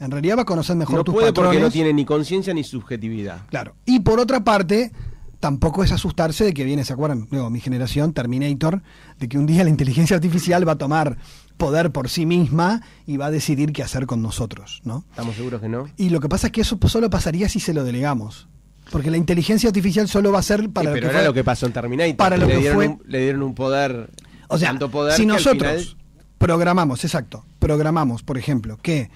En 0.00 0.10
realidad 0.10 0.36
va 0.38 0.42
a 0.42 0.46
conocer 0.46 0.76
mejor 0.76 0.98
no 0.98 1.04
tus 1.04 1.14
puede 1.14 1.28
patrones. 1.28 1.50
porque 1.50 1.62
no 1.62 1.70
tiene 1.70 1.92
ni 1.92 2.04
conciencia 2.04 2.52
ni 2.54 2.64
subjetividad. 2.64 3.46
Claro. 3.48 3.74
Y 3.84 4.00
por 4.00 4.20
otra 4.20 4.42
parte, 4.44 4.92
tampoco 5.40 5.84
es 5.84 5.92
asustarse 5.92 6.44
de 6.44 6.52
que 6.54 6.64
viene, 6.64 6.84
¿se 6.84 6.92
acuerdan? 6.92 7.28
Luego, 7.30 7.50
mi 7.50 7.60
generación, 7.60 8.12
Terminator, 8.12 8.82
de 9.18 9.28
que 9.28 9.38
un 9.38 9.46
día 9.46 9.64
la 9.64 9.70
inteligencia 9.70 10.16
artificial 10.16 10.66
va 10.66 10.72
a 10.72 10.78
tomar 10.78 11.16
poder 11.56 11.90
por 11.92 12.08
sí 12.08 12.26
misma 12.26 12.82
y 13.06 13.16
va 13.16 13.26
a 13.26 13.30
decidir 13.30 13.72
qué 13.72 13.82
hacer 13.82 14.06
con 14.06 14.22
nosotros, 14.22 14.80
¿no? 14.84 15.04
¿Estamos 15.10 15.36
seguros 15.36 15.60
que 15.60 15.68
no? 15.68 15.88
Y 15.96 16.10
lo 16.10 16.20
que 16.20 16.28
pasa 16.28 16.48
es 16.48 16.52
que 16.52 16.60
eso 16.62 16.78
solo 16.86 17.10
pasaría 17.10 17.48
si 17.48 17.60
se 17.60 17.74
lo 17.74 17.84
delegamos. 17.84 18.48
Porque 18.90 19.10
la 19.10 19.16
inteligencia 19.18 19.68
artificial 19.68 20.08
solo 20.08 20.32
va 20.32 20.38
a 20.38 20.42
ser 20.42 20.70
para 20.70 20.90
Sí, 20.92 20.94
lo 20.96 21.00
que 21.02 21.06
era 21.06 21.18
fue- 21.18 21.24
lo 21.26 21.34
que 21.34 21.44
pasó 21.44 21.66
en 21.66 21.72
Terminator. 21.72 22.16
para 22.16 22.36
lo 22.38 22.46
le, 22.46 22.52
que 22.54 22.58
dieron 22.60 22.76
fue- 22.76 22.88
un, 22.88 23.02
le 23.06 23.20
dieron 23.20 23.42
un 23.42 23.54
poder, 23.54 24.10
O 24.48 24.56
sea, 24.56 24.70
tanto 24.70 24.90
poder 24.90 25.12
si 25.14 25.24
que 25.26 25.30
al 25.30 25.36
nosotros 25.36 25.82
final- 25.88 25.96
programamos, 26.38 27.04
exacto, 27.04 27.44
programamos, 27.58 28.22
por 28.22 28.38
ejemplo, 28.38 28.78
que 28.80 29.10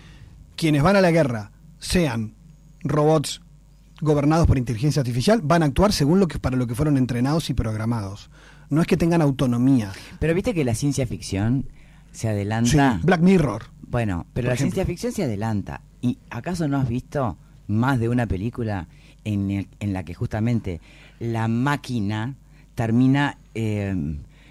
quienes 0.57 0.83
van 0.83 0.97
a 0.97 1.01
la 1.01 1.11
guerra 1.11 1.53
sean 1.79 2.35
robots 2.83 3.41
gobernados 4.03 4.47
por 4.47 4.59
inteligencia 4.59 5.01
artificial, 5.01 5.41
van 5.43 5.63
a 5.63 5.67
actuar 5.67 5.93
según 5.93 6.21
lo 6.21 6.29
que 6.29 6.39
para 6.39 6.57
lo 6.57 6.67
que 6.67 6.75
fueron 6.75 6.99
entrenados 6.99 7.49
y 7.49 7.55
programados. 7.55 8.29
No 8.69 8.81
es 8.83 8.87
que 8.87 8.97
tengan 8.99 9.23
autonomía. 9.23 9.93
Pero 10.19 10.35
viste 10.35 10.53
que 10.53 10.65
la 10.65 10.75
ciencia 10.75 11.07
ficción 11.07 11.67
se 12.11 12.21
Sí, 12.23 12.27
adelanta. 12.27 13.01
Black 13.03 13.21
Mirror. 13.21 13.63
Bueno, 13.89 14.27
pero 14.35 14.49
la 14.49 14.55
ejemplo. 14.55 14.75
ciencia 14.75 14.85
ficción 14.87 15.13
se 15.13 15.25
adelanta. 15.25 15.81
¿Y 16.01 16.19
acaso 16.31 16.67
no 16.69 16.79
has 16.79 16.89
visto 16.89 17.37
más 17.69 17.99
de 18.01 18.09
una 18.09 18.27
película 18.27 18.89
en, 19.25 19.51
el- 19.51 19.69
en 19.81 19.93
la 19.93 20.03
que 20.05 20.15
justamente 20.15 20.81
la 21.21 21.47
máquina 21.49 22.35
termina 22.75 23.39
eh, 23.55 23.95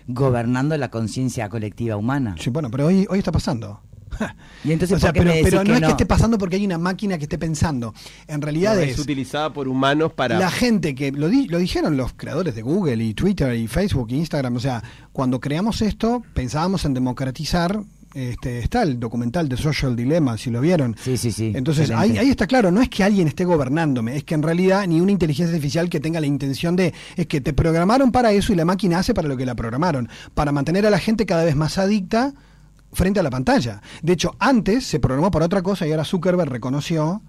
gobernando 0.07 0.77
la 0.77 0.89
conciencia 0.89 1.49
colectiva 1.49 1.97
humana? 1.97 2.35
Sí, 2.39 2.49
bueno, 2.51 2.69
pero 2.71 2.85
hoy, 2.87 3.05
hoy 3.09 3.19
está 3.19 3.31
pasando. 3.31 3.81
Y 4.63 4.71
entonces, 4.71 4.97
o 4.97 4.99
sea, 4.99 5.11
¿por 5.11 5.13
qué 5.13 5.19
pero, 5.23 5.29
me 5.31 5.35
decís 5.37 5.49
pero 5.49 5.63
no 5.63 5.69
que 5.69 5.73
es 5.73 5.81
que 5.85 5.91
esté 5.91 6.05
pasando 6.05 6.37
porque 6.37 6.55
hay 6.57 6.65
una 6.65 6.77
máquina 6.77 7.17
que 7.17 7.23
esté 7.23 7.39
pensando. 7.39 7.95
En 8.27 8.41
realidad 8.41 8.75
no, 8.75 8.81
es, 8.81 8.91
es 8.91 8.99
utilizada 8.99 9.51
por 9.51 9.67
humanos 9.67 10.13
para... 10.13 10.37
la 10.37 10.51
gente 10.51 10.93
que 10.93 11.11
lo, 11.11 11.29
di- 11.29 11.47
lo 11.47 11.57
dijeron 11.57 11.97
los 11.97 12.13
creadores 12.13 12.53
de 12.53 12.61
Google 12.61 13.03
y 13.03 13.13
Twitter 13.15 13.55
y 13.55 13.67
Facebook 13.67 14.07
y 14.11 14.17
Instagram. 14.17 14.55
O 14.55 14.59
sea, 14.59 14.83
cuando 15.11 15.39
creamos 15.39 15.81
esto, 15.81 16.21
pensábamos 16.35 16.85
en 16.85 16.93
democratizar. 16.93 17.81
Este, 18.13 18.59
está 18.59 18.83
el 18.83 18.99
documental 18.99 19.47
de 19.47 19.55
Social 19.55 19.95
Dilemma, 19.95 20.37
si 20.37 20.49
lo 20.49 20.59
vieron. 20.59 20.97
Sí, 21.01 21.15
sí, 21.15 21.31
sí. 21.31 21.53
Entonces, 21.55 21.89
ahí, 21.91 22.17
ahí 22.17 22.29
está 22.29 22.45
claro, 22.45 22.69
no 22.69 22.81
es 22.81 22.89
que 22.89 23.05
alguien 23.05 23.25
esté 23.29 23.45
gobernándome, 23.45 24.17
es 24.17 24.25
que 24.25 24.35
en 24.35 24.43
realidad 24.43 24.85
ni 24.85 24.99
una 24.99 25.13
inteligencia 25.13 25.55
artificial 25.55 25.89
que 25.89 26.01
tenga 26.01 26.19
la 26.19 26.27
intención 26.27 26.75
de, 26.75 26.93
es 27.15 27.25
que 27.27 27.39
te 27.39 27.53
programaron 27.53 28.11
para 28.11 28.33
eso 28.33 28.51
y 28.51 28.57
la 28.57 28.65
máquina 28.65 28.99
hace 28.99 29.13
para 29.13 29.29
lo 29.29 29.37
que 29.37 29.45
la 29.45 29.55
programaron, 29.55 30.09
para 30.33 30.51
mantener 30.51 30.85
a 30.85 30.89
la 30.89 30.99
gente 30.99 31.25
cada 31.25 31.45
vez 31.45 31.55
más 31.55 31.77
adicta 31.77 32.33
frente 32.93 33.19
a 33.19 33.23
la 33.23 33.29
pantalla. 33.29 33.81
De 34.01 34.13
hecho, 34.13 34.35
antes 34.39 34.85
se 34.85 34.99
programó 34.99 35.31
para 35.31 35.45
otra 35.45 35.61
cosa 35.61 35.87
y 35.87 35.91
ahora 35.91 36.05
Zuckerberg 36.05 36.49
reconoció 36.49 37.21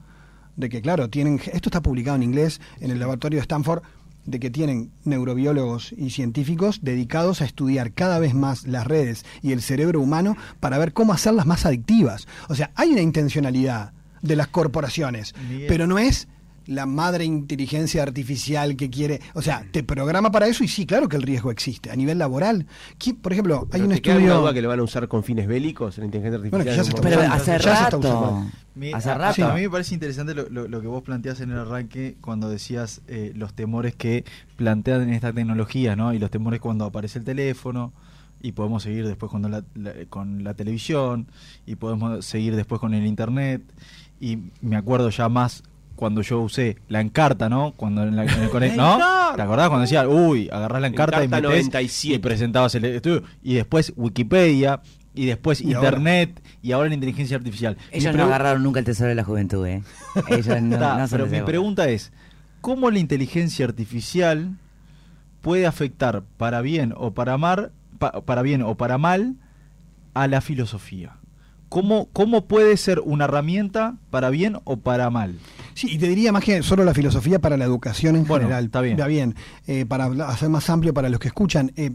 de 0.56 0.68
que, 0.68 0.82
claro, 0.82 1.08
tienen. 1.08 1.40
Esto 1.52 1.68
está 1.68 1.80
publicado 1.82 2.16
en 2.16 2.22
inglés 2.22 2.60
en 2.80 2.90
el 2.90 2.98
laboratorio 2.98 3.38
de 3.38 3.42
Stanford 3.42 3.82
de 4.24 4.38
que 4.38 4.50
tienen 4.50 4.92
neurobiólogos 5.04 5.92
y 5.92 6.10
científicos 6.10 6.80
dedicados 6.82 7.40
a 7.40 7.44
estudiar 7.44 7.92
cada 7.92 8.18
vez 8.18 8.34
más 8.34 8.66
las 8.66 8.86
redes 8.86 9.24
y 9.42 9.52
el 9.52 9.62
cerebro 9.62 10.00
humano 10.00 10.36
para 10.60 10.78
ver 10.78 10.92
cómo 10.92 11.12
hacerlas 11.12 11.46
más 11.46 11.66
adictivas. 11.66 12.28
O 12.48 12.54
sea, 12.54 12.70
hay 12.76 12.90
una 12.90 13.00
intencionalidad 13.00 13.92
de 14.20 14.36
las 14.36 14.46
corporaciones, 14.46 15.34
pero 15.66 15.88
no 15.88 15.98
es 15.98 16.28
la 16.66 16.86
madre 16.86 17.24
inteligencia 17.24 18.02
artificial 18.02 18.76
que 18.76 18.90
quiere, 18.90 19.20
o 19.34 19.42
sea, 19.42 19.66
te 19.70 19.82
programa 19.82 20.30
para 20.30 20.46
eso 20.46 20.62
y 20.64 20.68
sí, 20.68 20.86
claro 20.86 21.08
que 21.08 21.16
el 21.16 21.22
riesgo 21.22 21.50
existe 21.50 21.90
a 21.90 21.96
nivel 21.96 22.18
laboral. 22.18 22.66
¿Quién- 22.98 23.16
Por 23.16 23.32
ejemplo, 23.32 23.68
hay 23.72 23.80
un 23.82 23.88
¿te 23.90 24.00
queda 24.02 24.14
alguna 24.14 24.26
estudio 24.28 24.40
duda 24.42 24.54
que 24.54 24.62
le 24.62 24.68
van 24.68 24.80
a 24.80 24.82
usar 24.82 25.08
con 25.08 25.22
fines 25.24 25.46
bélicos 25.46 25.98
la 25.98 26.04
inteligencia 26.04 26.38
Bueno, 26.38 26.56
artificial? 26.58 26.74
que 26.74 26.76
ya 26.76 26.84
se 26.84 26.90
está 26.90 27.02
Pero 27.02 27.16
usando. 27.20 27.34
hace 27.36 27.50
Ya 27.52 27.58
se 27.58 27.68
está 27.68 27.84
rato. 27.84 27.98
usando. 27.98 28.50
Mi- 28.74 28.92
Hace 28.92 29.10
a- 29.10 29.18
rato. 29.18 29.44
A 29.46 29.54
mí 29.54 29.60
me 29.62 29.70
parece 29.70 29.94
interesante 29.94 30.34
lo, 30.34 30.48
lo- 30.48 30.66
lo 30.68 30.80
que 30.80 30.86
vos 30.86 31.02
planteás 31.02 31.40
en 31.40 31.50
el 31.50 31.58
arranque 31.58 32.16
cuando 32.20 32.48
decías 32.48 33.02
eh, 33.08 33.32
los 33.34 33.52
temores 33.54 33.94
que 33.94 34.24
plantean 34.56 35.02
en 35.02 35.10
esta 35.12 35.32
tecnología, 35.32 35.94
¿no? 35.96 36.14
Y 36.14 36.18
los 36.18 36.30
temores 36.30 36.60
cuando 36.60 36.84
aparece 36.86 37.18
el 37.18 37.24
teléfono 37.24 37.92
y 38.40 38.52
podemos 38.52 38.82
seguir 38.82 39.06
después 39.06 39.30
cuando 39.30 39.48
la- 39.48 39.62
la- 39.74 39.92
con 40.08 40.42
la 40.42 40.54
televisión 40.54 41.26
y 41.66 41.76
podemos 41.76 42.24
seguir 42.24 42.56
después 42.56 42.80
con 42.80 42.94
el 42.94 43.06
internet 43.06 43.62
y 44.20 44.38
me 44.62 44.76
acuerdo 44.76 45.10
ya 45.10 45.28
más 45.28 45.62
cuando 45.96 46.22
yo 46.22 46.40
usé 46.40 46.76
la 46.88 47.00
encarta, 47.00 47.48
¿no? 47.48 47.72
Cuando 47.76 48.02
en, 48.02 48.16
la, 48.16 48.24
en 48.24 48.42
el 48.42 48.50
conect- 48.50 48.74
¿no? 48.76 48.98
¿Te 49.36 49.42
acordás 49.42 49.68
cuando 49.68 49.82
decía, 49.82 50.08
uy, 50.08 50.48
agarrás 50.52 50.80
la 50.82 50.88
encarta 50.88 51.24
y 51.24 51.28
metés 51.28 51.42
97. 51.42 52.14
y 52.16 52.18
presentabas 52.18 52.74
el 52.74 52.84
estudio 52.84 53.22
y 53.42 53.54
después 53.54 53.92
Wikipedia 53.96 54.80
y 55.14 55.26
después 55.26 55.60
Y 55.60 55.72
ahora- 55.74 55.88
internet 55.90 56.42
y 56.62 56.72
ahora 56.72 56.88
la 56.88 56.94
inteligencia 56.94 57.36
artificial. 57.36 57.76
Ellos 57.90 58.14
no 58.16 58.24
agarraron 58.24 58.62
nunca 58.62 58.78
el 58.80 58.84
tesoro 58.86 59.08
de 59.10 59.14
la 59.14 59.24
juventud, 59.24 59.66
¿eh? 59.66 59.82
Ellos 60.28 60.60
no, 60.62 60.74
Está, 60.74 60.98
no 60.98 61.06
pero 61.10 61.26
mi 61.26 61.40
pregunta 61.42 61.88
es, 61.88 62.12
¿cómo 62.60 62.90
la 62.90 62.98
inteligencia 62.98 63.64
artificial 63.66 64.56
puede 65.40 65.66
afectar 65.66 66.22
para 66.36 66.60
bien 66.62 66.94
o 66.96 67.12
para 67.12 67.36
mal, 67.38 67.72
para 68.24 68.42
bien 68.42 68.62
o 68.62 68.76
para 68.76 68.96
mal 68.98 69.36
a 70.14 70.26
la 70.28 70.40
filosofía? 70.40 71.16
¿Cómo, 71.72 72.08
¿Cómo 72.12 72.44
puede 72.44 72.76
ser 72.76 73.00
una 73.00 73.24
herramienta 73.24 73.96
para 74.10 74.28
bien 74.28 74.58
o 74.64 74.76
para 74.76 75.08
mal? 75.08 75.38
Sí, 75.74 75.88
y 75.90 75.98
te 75.98 76.06
diría 76.06 76.30
más 76.32 76.44
que 76.44 76.62
solo 76.62 76.84
la 76.84 76.92
filosofía 76.92 77.38
para 77.38 77.56
la 77.56 77.64
educación 77.64 78.14
en 78.16 78.26
Bueno, 78.26 78.44
general. 78.44 78.66
está 78.66 78.82
bien. 78.82 78.98
Va 79.00 79.06
bien. 79.06 79.34
Eh, 79.66 79.86
para 79.86 80.04
hacer 80.28 80.50
más 80.50 80.68
amplio 80.68 80.92
para 80.92 81.08
los 81.08 81.18
que 81.18 81.28
escuchan. 81.28 81.72
eh, 81.76 81.92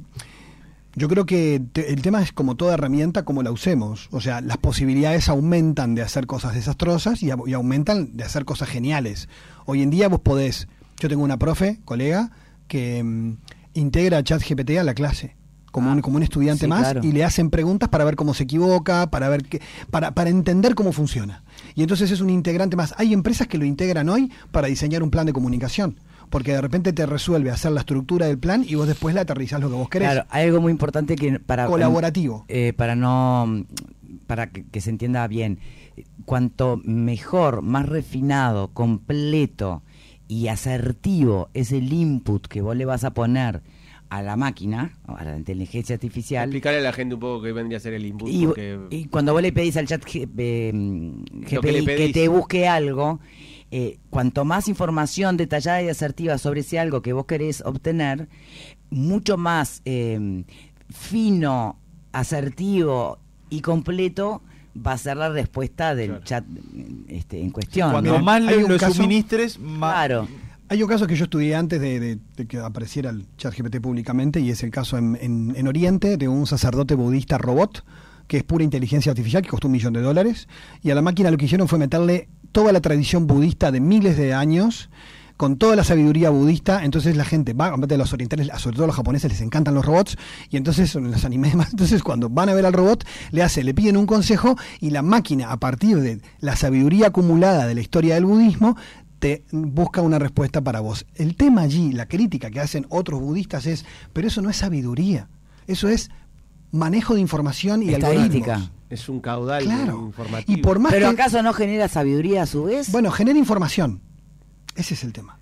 yo 0.95 1.07
creo 1.07 1.27
que 1.27 1.61
te- 1.73 1.93
el 1.93 2.01
tema 2.01 2.23
es 2.23 2.31
como 2.31 2.55
toda 2.55 2.73
herramienta, 2.73 3.23
como 3.23 3.43
la 3.43 3.51
usemos. 3.51 4.09
O 4.11 4.19
sea, 4.19 4.41
las 4.41 4.57
posibilidades 4.57 5.29
aumentan 5.29 5.93
de 5.93 6.01
hacer 6.01 6.25
cosas 6.25 6.55
desastrosas 6.55 7.21
y, 7.21 7.27
y 7.45 7.53
aumentan 7.53 8.17
de 8.17 8.23
hacer 8.23 8.45
cosas 8.45 8.69
geniales. 8.69 9.29
Hoy 9.67 9.83
en 9.83 9.91
día 9.91 10.07
vos 10.09 10.21
podés. 10.21 10.67
Yo 10.99 11.07
tengo 11.07 11.23
una 11.23 11.37
profe, 11.37 11.79
colega, 11.85 12.31
que 12.67 13.03
mm, 13.03 13.33
integra 13.75 14.23
ChatGPT 14.23 14.71
a 14.79 14.83
la 14.83 14.95
clase. 14.95 15.35
Como, 15.77 15.91
Ah, 15.91 15.93
un, 15.93 16.01
como 16.01 16.17
un 16.17 16.23
estudiante 16.23 16.61
sí, 16.65 16.67
más 16.67 16.81
claro. 16.93 17.01
y 17.03 17.11
le 17.11 17.23
hacen 17.23 17.51
preguntas 17.51 17.87
para 17.89 18.03
ver 18.03 18.15
cómo 18.15 18.33
se 18.33 18.43
equivoca, 18.45 19.11
para 19.11 19.29
ver 19.29 19.43
qué, 19.43 19.61
para, 19.91 20.09
para 20.11 20.31
entender 20.31 20.73
cómo 20.73 20.91
funciona. 20.91 21.43
Y 21.75 21.83
entonces 21.83 22.09
es 22.09 22.19
un 22.19 22.31
integrante 22.31 22.75
más. 22.75 22.95
Hay 22.97 23.13
empresas 23.13 23.47
que 23.47 23.59
lo 23.59 23.65
integran 23.65 24.09
hoy 24.09 24.31
para 24.51 24.67
diseñar 24.67 25.03
un 25.03 25.11
plan 25.11 25.27
de 25.27 25.33
comunicación, 25.33 25.99
porque 26.31 26.51
de 26.53 26.61
repente 26.61 26.93
te 26.93 27.05
resuelve 27.05 27.51
hacer 27.51 27.71
la 27.73 27.81
estructura 27.81 28.25
del 28.25 28.39
plan 28.39 28.65
y 28.67 28.73
vos 28.73 28.87
después 28.87 29.13
le 29.13 29.21
aterrizás 29.21 29.61
lo 29.61 29.69
que 29.69 29.75
vos 29.75 29.87
querés. 29.89 30.09
Claro, 30.09 30.25
hay 30.31 30.45
algo 30.47 30.61
muy 30.61 30.71
importante 30.71 31.15
que 31.15 31.39
para 31.39 31.67
Colaborativo. 31.67 32.43
eh, 32.47 32.73
para 32.75 32.95
no 32.95 33.63
para 34.25 34.47
que, 34.49 34.63
que 34.65 34.81
se 34.81 34.89
entienda 34.89 35.27
bien. 35.27 35.59
Cuanto 36.25 36.81
mejor, 36.83 37.61
más 37.61 37.87
refinado, 37.87 38.69
completo 38.73 39.83
y 40.27 40.47
asertivo 40.47 41.49
es 41.53 41.71
el 41.71 41.93
input 41.93 42.47
que 42.47 42.61
vos 42.61 42.75
le 42.75 42.85
vas 42.85 43.03
a 43.03 43.11
poner 43.11 43.61
a 44.09 44.21
la 44.21 44.35
máquina, 44.37 44.97
a 45.05 45.23
la 45.23 45.37
inteligencia 45.37 45.95
artificial, 45.95 46.45
Explicarle 46.45 46.79
a 46.79 46.83
la 46.83 46.93
gente 46.93 47.15
un 47.15 47.19
poco 47.21 47.41
qué 47.43 47.51
vendría 47.51 47.77
a 47.77 47.81
ser 47.81 47.93
el 47.93 48.05
input. 48.05 48.29
y, 48.29 48.45
porque- 48.45 48.79
y 48.89 49.05
cuando 49.05 49.33
vos 49.33 49.41
le 49.41 49.51
pedís 49.51 49.75
al 49.77 49.85
chat 49.87 50.03
G- 50.05 50.29
eh, 50.37 50.71
mm, 50.73 51.41
que 51.45 51.57
GPI 51.57 51.85
que, 51.85 52.09
te 52.13 52.27
busque 52.29 52.67
algo, 52.67 53.19
eh, 53.69 53.97
cuanto 54.09 54.45
más 54.45 54.67
información 54.69 55.35
detallada 55.35 55.81
y 55.83 55.89
asertiva 55.89 56.37
sobre 56.37 56.61
ese 56.61 56.79
algo 56.79 57.01
que 57.01 57.11
vos 57.13 57.25
querés 57.25 57.61
obtener, 57.65 58.29
mucho 58.89 59.37
más 59.37 59.81
eh, 59.83 60.43
fino, 60.89 61.77
asertivo 62.13 63.19
y 63.49 63.61
completo 63.61 64.41
va 64.75 64.93
a 64.93 64.97
ser 64.97 65.17
la 65.17 65.29
respuesta 65.29 65.95
del 65.95 66.09
Claro. 66.11 66.23
chat 66.23 66.45
este, 67.07 67.41
en 67.41 67.49
cuestión. 67.49 67.91
Cuando 67.91 68.17
¿no? 68.17 68.23
más 68.23 68.41
le, 68.41 68.61
lo 68.61 68.77
caso- 68.77 68.93
suministres, 68.93 69.59
más... 69.59 69.93
Claro. 69.93 70.27
Hay 70.69 70.83
un 70.83 70.89
caso 70.89 71.07
que 71.07 71.15
yo 71.15 71.23
estudié 71.23 71.55
antes 71.55 71.79
de, 71.79 72.19
que 72.47 72.59
apareciera 72.59 73.09
el 73.09 73.25
ChatGPT 73.37 73.79
públicamente 73.79 74.41
y 74.41 74.49
es 74.49 74.63
el 74.63 74.71
caso 74.71 74.97
en, 74.97 75.17
en- 75.21 75.53
en 75.55 75.67
Oriente 75.67 76.17
de 76.17 76.27
un 76.27 76.45
sacerdote 76.45 76.93
budista 76.95 77.37
robot 77.37 77.85
que 78.27 78.37
es 78.37 78.43
pura 78.43 78.65
inteligencia 78.65 79.11
artificial 79.11 79.41
que 79.41 79.47
costó 79.49 79.67
un 79.67 79.71
millón 79.71 79.93
de 79.93 80.01
dólares 80.01 80.49
y 80.83 80.91
a 80.91 80.95
la 80.95 81.01
máquina 81.01 81.31
lo 81.31 81.37
que 81.37 81.45
hicieron 81.45 81.69
fue 81.69 81.79
meterle 81.79 82.27
toda 82.51 82.73
la 82.73 82.81
tradición 82.81 83.27
budista 83.27 83.71
de 83.71 83.79
miles 83.79 84.17
de 84.17 84.33
años 84.33 84.89
con 85.37 85.57
toda 85.57 85.75
la 85.75 85.83
sabiduría 85.83 86.31
budista, 86.31 86.83
entonces 86.83 87.15
la 87.15 87.23
gente 87.23 87.53
va, 87.53 87.67
aparte 87.67 87.93
de 87.93 87.99
los 87.99 88.11
orientales, 88.11 88.49
sobre 88.57 88.75
todo 88.75 88.87
los 88.87 88.95
japoneses 88.95 89.31
les 89.31 89.39
encantan 89.41 89.75
los 89.75 89.85
robots, 89.85 90.17
y 90.49 90.57
entonces 90.57 90.95
en 90.95 91.11
los 91.11 91.23
animes 91.25 91.53
entonces 91.71 92.01
cuando 92.01 92.27
van 92.27 92.49
a 92.49 92.55
ver 92.55 92.65
al 92.65 92.73
robot, 92.73 93.05
le 93.29 93.43
hace, 93.43 93.63
le 93.63 93.75
piden 93.75 93.97
un 93.97 94.07
consejo, 94.07 94.57
y 94.81 94.89
la 94.89 95.03
máquina, 95.03 95.51
a 95.51 95.57
partir 95.57 95.97
de 95.99 96.21
la 96.39 96.55
sabiduría 96.55 97.07
acumulada 97.09 97.67
de 97.67 97.75
la 97.75 97.81
historia 97.81 98.15
del 98.15 98.25
budismo, 98.25 98.77
te 99.19 99.43
busca 99.51 100.01
una 100.01 100.19
respuesta 100.19 100.61
para 100.61 100.79
vos. 100.79 101.05
El 101.15 101.35
tema 101.35 101.61
allí, 101.61 101.91
la 101.91 102.07
crítica 102.07 102.49
que 102.51 102.59
hacen 102.59 102.85
otros 102.89 103.19
budistas 103.19 103.65
es, 103.65 103.85
pero 104.13 104.27
eso 104.27 104.41
no 104.41 104.49
es 104.49 104.57
sabiduría, 104.57 105.27
eso 105.67 105.87
es 105.87 106.09
manejo 106.71 107.15
de 107.15 107.21
información 107.21 107.81
y 107.83 107.89
Estadística. 107.89 108.53
algoritmos. 108.55 108.77
es 108.89 109.09
un 109.09 109.19
caudal 109.19 109.63
Claro. 109.63 110.05
informativo. 110.05 110.57
Y 110.57 110.61
por 110.61 110.79
más 110.79 110.93
Pero 110.93 111.07
que- 111.09 111.13
acaso 111.21 111.41
no 111.43 111.51
genera 111.53 111.87
sabiduría 111.89 112.43
a 112.43 112.45
su 112.45 112.63
vez? 112.65 112.91
Bueno, 112.91 113.11
genera 113.11 113.37
información. 113.37 114.01
Ese 114.75 114.93
es 114.93 115.03
el 115.03 115.11
tema. 115.13 115.39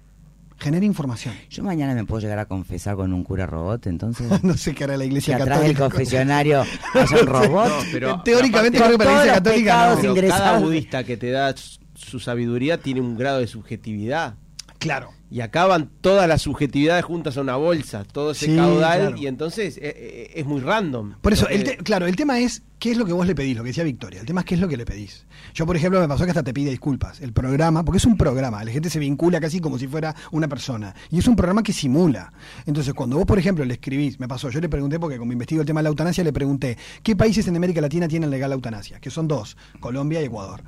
Genera 0.58 0.86
información. 0.86 1.36
Yo 1.50 1.64
mañana 1.64 1.94
me 1.94 2.06
puedo 2.06 2.22
llegar 2.22 2.40
a 2.40 2.46
confesar 2.46 2.96
con 2.96 3.12
un 3.14 3.24
cura 3.26 3.46
robot, 3.46 3.86
entonces. 3.88 4.28
no 4.44 4.56
sé 4.58 4.74
qué 4.74 4.86
hará 4.86 4.96
la 4.98 5.04
que 5.04 5.08
iglesia 5.10 5.36
atrás 5.36 5.60
del 5.62 5.74
católica. 5.74 5.90
confesionario 5.90 6.62
haya 6.94 7.22
un 7.22 7.28
robot. 7.28 7.68
No, 7.68 7.76
pero- 7.92 8.22
Teóricamente 8.24 8.78
aparte- 8.80 8.88
creo 8.88 8.92
que 8.92 8.98
para 8.98 9.10
la 9.12 9.18
iglesia 9.18 9.34
católica 9.44 9.90
no. 9.96 10.02
Pero 10.14 10.30
cada 10.30 10.60
budista 10.60 11.04
que 11.04 11.18
te 11.18 11.30
da 11.32 11.54
su 11.96 12.20
sabiduría 12.20 12.78
tiene 12.80 13.02
un 13.02 13.18
grado 13.18 13.40
de 13.40 13.48
subjetividad. 13.48 14.36
Claro. 14.78 15.10
Y 15.32 15.42
acá 15.42 15.66
van 15.66 15.90
todas 16.02 16.28
las 16.28 16.44
subjetividades 16.44 17.04
juntas 17.04 17.36
a 17.38 17.42
una 17.42 17.56
bolsa, 17.56 18.04
todo 18.04 18.32
ese 18.32 18.46
Sí, 18.46 18.56
caudal, 18.56 19.00
claro. 19.02 19.18
y 19.18 19.26
entonces 19.26 19.78
eh, 19.78 19.82
eh, 19.84 20.32
es 20.36 20.46
muy 20.46 20.62
random. 20.62 21.16
Por 21.22 21.34
eso, 21.34 21.48
el 21.50 21.64
te- 21.64 21.78
claro, 21.78 22.06
el 22.06 22.16
tema 22.16 22.40
es 22.40 22.62
qué 22.78 22.92
es 22.92 22.98
lo 22.98 23.06
que 23.06 23.12
vos 23.14 23.26
le 23.26 23.34
pedís, 23.34 23.58
lo 23.58 23.64
que 23.64 23.70
decía 23.70 23.84
Victoria. 23.84 24.20
El 24.20 24.28
tema 24.28 24.42
es 24.42 24.46
qué 24.46 24.54
es 24.56 24.62
lo 24.62 24.68
que 24.68 24.78
le 24.78 24.86
pedís. 24.86 25.26
Yo, 25.56 25.66
por 25.66 25.76
ejemplo, 25.76 26.00
me 26.00 26.08
pasó 26.08 26.26
que 26.26 26.30
hasta 26.32 26.44
te 26.44 26.54
pide 26.54 26.70
disculpas. 26.70 27.20
El 27.22 27.34
programa, 27.34 27.84
porque 27.84 27.98
es 27.98 28.06
un 28.06 28.16
programa, 28.18 28.64
la 28.64 28.72
gente 28.72 28.90
se 28.92 29.00
vincula 29.00 29.40
casi 29.42 29.60
como 29.60 29.80
si 29.80 29.88
fuera 29.88 30.16
una 30.32 30.48
persona. 30.48 30.94
Y 31.10 31.18
es 31.18 31.28
un 31.28 31.36
programa 31.36 31.64
que 31.64 31.74
simula. 31.74 32.32
Entonces, 32.68 32.94
cuando 32.94 33.16
vos, 33.18 33.26
por 33.26 33.40
ejemplo, 33.40 33.66
le 33.66 33.74
escribís, 33.74 34.20
me 34.20 34.28
pasó, 34.28 34.52
yo 34.52 34.62
le 34.62 34.70
pregunté, 34.70 35.00
porque 35.00 35.18
como 35.18 35.32
investigo 35.34 35.62
el 35.62 35.68
tema 35.68 35.80
de 35.80 35.84
la 35.86 35.90
eutanasia, 35.90 36.24
le 36.24 36.34
pregunté, 36.34 36.78
¿qué 37.02 37.16
países 37.16 37.48
en 37.48 37.56
América 37.56 37.82
Latina 37.82 38.08
tienen 38.08 38.30
legal 38.30 38.52
la 38.52 38.56
eutanasia? 38.56 39.00
Que 39.00 39.10
son 39.10 39.28
dos, 39.28 39.58
Colombia 39.80 40.22
y 40.22 40.26
Ecuador. 40.26 40.62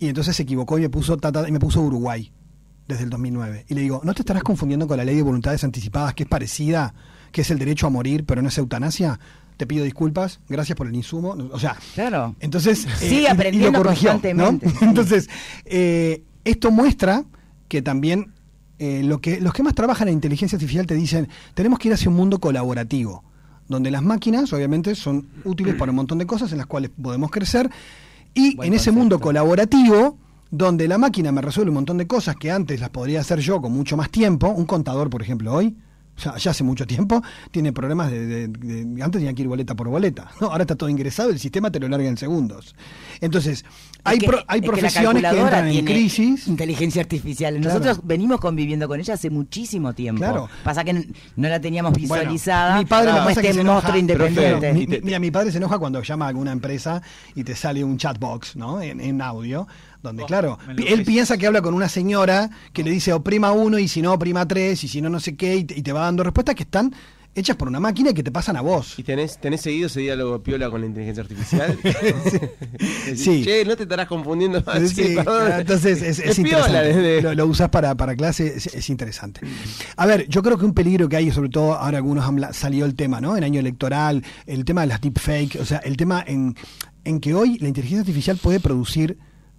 Y 0.00 0.08
entonces 0.08 0.34
se 0.34 0.42
equivocó 0.42 0.78
y 0.78 0.82
me 0.82 0.88
puso, 0.90 1.16
tata- 1.16 1.48
y 1.48 1.52
me 1.52 1.60
puso 1.60 1.80
Uruguay 1.80 2.32
desde 2.88 3.04
el 3.04 3.10
2009. 3.10 3.66
Y 3.68 3.74
le 3.74 3.82
digo, 3.82 4.00
¿no 4.02 4.12
te 4.14 4.22
estarás 4.22 4.42
confundiendo 4.42 4.88
con 4.88 4.96
la 4.96 5.04
ley 5.04 5.14
de 5.14 5.22
voluntades 5.22 5.62
anticipadas, 5.62 6.14
que 6.14 6.24
es 6.24 6.28
parecida, 6.28 6.92
que 7.30 7.42
es 7.42 7.50
el 7.52 7.58
derecho 7.60 7.86
a 7.86 7.90
morir, 7.90 8.24
pero 8.26 8.42
no 8.42 8.48
es 8.48 8.58
eutanasia? 8.58 9.20
Te 9.56 9.66
pido 9.66 9.84
disculpas, 9.84 10.40
gracias 10.48 10.74
por 10.74 10.86
el 10.88 10.94
insumo. 10.96 11.36
O 11.52 11.58
sea, 11.60 11.76
Claro. 11.94 12.34
entonces. 12.40 12.86
Y 13.02 13.20
lo 13.22 13.30
aprendiendo 13.30 13.78
corrigió, 13.82 14.08
¿no? 14.14 14.20
constantemente. 14.20 14.68
Entonces, 14.84 15.28
eh, 15.66 16.24
esto 16.44 16.70
muestra 16.70 17.24
que 17.68 17.82
también 17.82 18.32
eh, 18.78 19.02
lo 19.04 19.20
que, 19.20 19.38
los 19.38 19.52
que 19.52 19.62
más 19.62 19.74
trabajan 19.74 20.08
en 20.08 20.14
inteligencia 20.14 20.56
artificial 20.56 20.86
te 20.86 20.94
dicen, 20.94 21.28
tenemos 21.52 21.78
que 21.78 21.88
ir 21.88 21.94
hacia 21.94 22.08
un 22.08 22.16
mundo 22.16 22.40
colaborativo, 22.40 23.22
donde 23.68 23.90
las 23.90 24.02
máquinas, 24.02 24.50
obviamente, 24.54 24.94
son 24.94 25.28
útiles 25.44 25.74
para 25.74 25.92
un 25.92 25.96
montón 25.96 26.16
de 26.16 26.24
cosas 26.26 26.50
en 26.52 26.58
las 26.58 26.66
cuales 26.66 26.90
podemos 27.00 27.30
crecer, 27.30 27.70
y 28.34 28.56
Buen 28.56 28.68
en 28.68 28.74
ese 28.74 28.86
concepto. 28.90 28.98
mundo 28.98 29.20
colaborativo, 29.20 30.18
donde 30.50 30.88
la 30.88 30.98
máquina 30.98 31.32
me 31.32 31.40
resuelve 31.42 31.70
un 31.70 31.76
montón 31.76 31.98
de 31.98 32.06
cosas 32.06 32.36
que 32.36 32.50
antes 32.50 32.80
las 32.80 32.90
podría 32.90 33.20
hacer 33.20 33.40
yo 33.40 33.60
con 33.60 33.72
mucho 33.72 33.96
más 33.96 34.10
tiempo, 34.10 34.48
un 34.48 34.64
contador, 34.66 35.08
por 35.10 35.22
ejemplo, 35.22 35.52
hoy, 35.54 35.76
ya, 36.16 36.36
ya 36.36 36.50
hace 36.50 36.64
mucho 36.64 36.86
tiempo, 36.86 37.22
tiene 37.50 37.72
problemas 37.72 38.10
de, 38.10 38.26
de- 38.26 38.48
de- 38.48 39.02
Antes 39.02 39.20
tenía 39.20 39.32
que 39.32 39.42
ir 39.42 39.48
boleta 39.48 39.74
por 39.74 39.88
boleta. 39.88 40.30
¿no? 40.40 40.48
Ahora 40.48 40.64
está 40.64 40.76
todo 40.76 40.88
ingresado, 40.90 41.30
el 41.30 41.38
sistema 41.38 41.70
te 41.70 41.78
lo 41.80 41.88
larga 41.88 42.08
en 42.08 42.16
segundos. 42.16 42.74
Entonces, 43.20 43.64
Hay, 44.04 44.18
que- 44.18 44.26
pro- 44.26 44.44
hay 44.46 44.60
que 44.60 44.66
profesiones 44.66 45.16
que, 45.16 45.22
calculadora 45.22 45.58
entran 45.60 45.68
en 45.68 45.84
crisis. 45.84 46.46
Inteligencia 46.48 47.02
artificial. 47.02 47.54
Claro. 47.60 47.68
Nosotros 47.80 48.00
venimos 48.04 48.40
conviviendo 48.40 48.88
con 48.88 48.98
ella 49.00 49.14
hace 49.14 49.30
muchísimo 49.30 49.92
tiempo. 49.92 50.20
Claro. 50.20 50.48
Pasa 50.64 50.84
que 50.84 50.92
no 50.92 51.48
la 51.48 51.60
teníamos 51.60 51.92
Bueno, 51.92 52.02
visualizada 52.02 52.78
mi 52.78 52.84
padre 52.84 53.10
como 53.12 53.26
que 53.26 53.32
este 53.32 53.52
se 53.54 53.60
enoja, 53.60 53.74
monstruo 53.74 53.96
independiente. 53.98 54.72
Mi- 54.72 54.86
mi- 54.86 55.00
mira, 55.02 55.18
mi 55.18 55.30
padre 55.30 55.52
se 55.52 55.58
enoja 55.58 55.78
cuando 55.78 56.02
llama 56.02 56.26
a 56.26 56.28
alguna 56.28 56.52
empresa 56.52 57.02
y 57.34 57.44
te 57.44 57.54
sale 57.54 57.84
un 57.84 57.96
chatbox, 57.98 58.56
¿no? 58.56 58.80
En, 58.80 59.00
en 59.00 59.20
audio, 59.22 59.66
donde, 60.02 60.22
Oh, 60.22 60.26
claro, 60.26 60.58
él 60.86 61.04
piensa 61.04 61.36
que 61.36 61.46
habla 61.46 61.60
con 61.62 61.74
una 61.74 61.88
señora 61.88 62.50
que 62.72 62.82
le 62.82 62.90
dice 62.90 63.12
oprima 63.12 63.52
uno 63.52 63.78
y 63.78 63.86
si 63.88 64.00
no 64.02 64.12
oprima 64.14 64.46
tres 64.48 64.82
y 64.84 64.88
si 64.88 65.02
no 65.02 65.10
no 65.10 65.20
sé 65.20 65.36
qué 65.36 65.56
y 65.56 65.64
te, 65.64 65.78
y 65.78 65.82
te 65.82 65.92
va 65.92 66.02
dando 66.02 66.22
respuestas 66.24 66.54
que 66.54 66.62
están 66.62 66.94
hechas 67.34 67.56
por 67.56 67.68
una 67.68 67.80
máquina 67.80 68.10
y 68.10 68.14
que 68.14 68.22
te 68.22 68.32
pasan 68.32 68.56
a 68.56 68.60
vos. 68.60 68.98
¿Y 68.98 69.02
tenés, 69.02 69.38
tenés 69.38 69.60
seguido 69.60 69.86
ese 69.86 70.00
diálogo 70.00 70.42
piola 70.42 70.68
con 70.70 70.80
la 70.80 70.86
inteligencia 70.86 71.22
artificial? 71.22 71.78
Sí. 73.14 73.42
Che, 73.44 73.64
no 73.64 73.76
te 73.76 73.82
estarás 73.84 74.06
confundiendo 74.06 74.62
más. 74.64 74.90
Sí, 74.90 75.16
entonces 75.58 76.02
es, 76.02 76.18
es 76.18 76.36
piola 76.36 76.58
interesante. 76.84 76.86
desde- 76.88 77.22
Lo, 77.22 77.34
lo 77.34 77.46
usas 77.46 77.68
para, 77.70 77.94
para 77.96 78.14
clase, 78.14 78.46
es, 78.56 78.66
es 78.66 78.88
interesante. 78.90 79.40
A 79.96 80.06
ver, 80.06 80.28
yo 80.28 80.42
creo 80.42 80.56
que 80.58 80.64
un 80.64 80.74
peligro 80.74 81.08
que 81.08 81.16
hay, 81.16 81.30
sobre 81.30 81.48
todo 81.48 81.74
ahora 81.74 81.98
algunos 81.98 82.24
han 82.24 82.52
salió 82.54 82.84
el 82.84 82.94
tema, 82.94 83.20
¿no? 83.20 83.36
En 83.36 83.44
año 83.44 83.60
electoral, 83.60 84.24
el 84.46 84.64
tema 84.64 84.82
de 84.82 84.86
las 84.88 85.00
deepfake, 85.00 85.56
o 85.60 85.64
sea, 85.64 85.78
el 85.78 85.96
tema 85.96 86.22
en, 86.26 86.54
en 87.04 87.20
que 87.20 87.34
hoy 87.34 87.58
la 87.58 87.68
inteligencia 87.68 88.00
artificial 88.00 88.36
puede 88.38 88.60
producir 88.60 89.18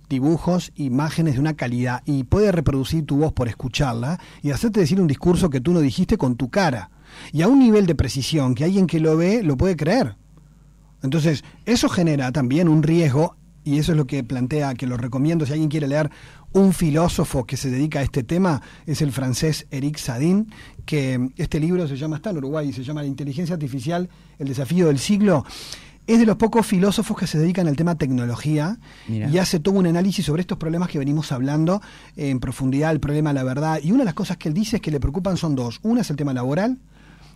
dibujos, 0.10 0.72
imágenes 0.76 1.36
de 1.36 1.40
una 1.40 1.56
calidad 1.56 2.02
y 2.06 2.24
puede 2.24 2.52
reproducir 2.52 3.06
tu 3.06 3.18
voz 3.18 3.32
por 3.34 3.48
escucharla 3.48 4.20
y 4.42 4.52
hacerte 4.52 4.80
decir 4.82 5.00
un 5.00 5.08
discurso 5.08 5.50
que 5.50 5.62
tú 5.62 5.72
no 5.74 5.80
dijiste 5.80 6.18
con 6.18 6.36
tu 6.36 6.50
cara. 6.50 6.90
Y 7.32 7.42
a 7.42 7.48
un 7.48 7.60
nivel 7.60 7.86
de 7.86 7.96
precisión 7.96 8.56
que 8.56 8.64
alguien 8.64 8.88
que 8.88 9.00
lo 9.00 9.18
ve 9.18 9.44
lo 9.44 9.58
puede 9.58 9.76
creer. 9.76 10.16
Entonces, 11.04 11.44
eso 11.66 11.90
genera 11.90 12.32
también 12.32 12.70
un 12.70 12.84
riesgo, 12.84 13.36
y 13.64 13.78
eso 13.78 13.92
es 13.92 13.98
lo 13.98 14.08
que 14.08 14.24
plantea, 14.24 14.74
que 14.76 14.88
lo 14.88 14.98
recomiendo 14.98 15.46
si 15.46 15.54
alguien 15.54 15.70
quiere 15.70 15.88
leer, 15.88 16.10
un 16.54 16.74
filósofo 16.74 17.46
que 17.46 17.58
se 17.58 17.70
dedica 17.70 18.00
a 18.00 18.04
este 18.04 18.24
tema, 18.24 18.62
es 18.86 19.02
el 19.02 19.12
francés 19.12 19.68
Eric 19.72 19.98
Sadin, 19.98 20.52
que 20.86 21.30
este 21.38 21.60
libro 21.60 21.88
se 21.88 21.96
llama, 21.96 22.18
está 22.18 22.32
en 22.32 22.38
Uruguay, 22.38 22.74
se 22.74 22.84
llama 22.84 23.02
La 23.02 23.08
inteligencia 23.08 23.54
artificial, 23.54 24.10
el 24.38 24.48
desafío 24.48 24.88
del 24.88 25.00
siglo. 25.00 25.46
Es 26.08 26.20
de 26.20 26.26
los 26.26 26.36
pocos 26.36 26.66
filósofos 26.66 27.16
que 27.16 27.28
se 27.28 27.38
dedican 27.38 27.68
al 27.68 27.76
tema 27.76 27.96
tecnología 27.96 28.80
y 29.08 29.38
hace 29.38 29.60
todo 29.60 29.76
un 29.76 29.86
análisis 29.86 30.26
sobre 30.26 30.42
estos 30.42 30.58
problemas 30.58 30.90
que 30.90 30.98
venimos 30.98 31.32
hablando 31.32 31.82
en 32.18 32.40
profundidad, 32.40 32.92
el 32.92 33.00
problema 33.00 33.30
de 33.30 33.36
la 33.36 33.44
verdad. 33.44 33.80
Y 33.82 33.92
una 33.92 34.00
de 34.00 34.06
las 34.06 34.16
cosas 34.16 34.36
que 34.38 34.50
él 34.50 34.56
dice 34.56 34.78
es 34.78 34.82
que 34.82 34.92
le 34.92 35.00
preocupan 35.00 35.38
son 35.38 35.56
dos. 35.56 35.80
Una 35.84 36.02
es 36.02 36.10
el 36.10 36.16
tema 36.16 36.34
laboral. 36.34 36.80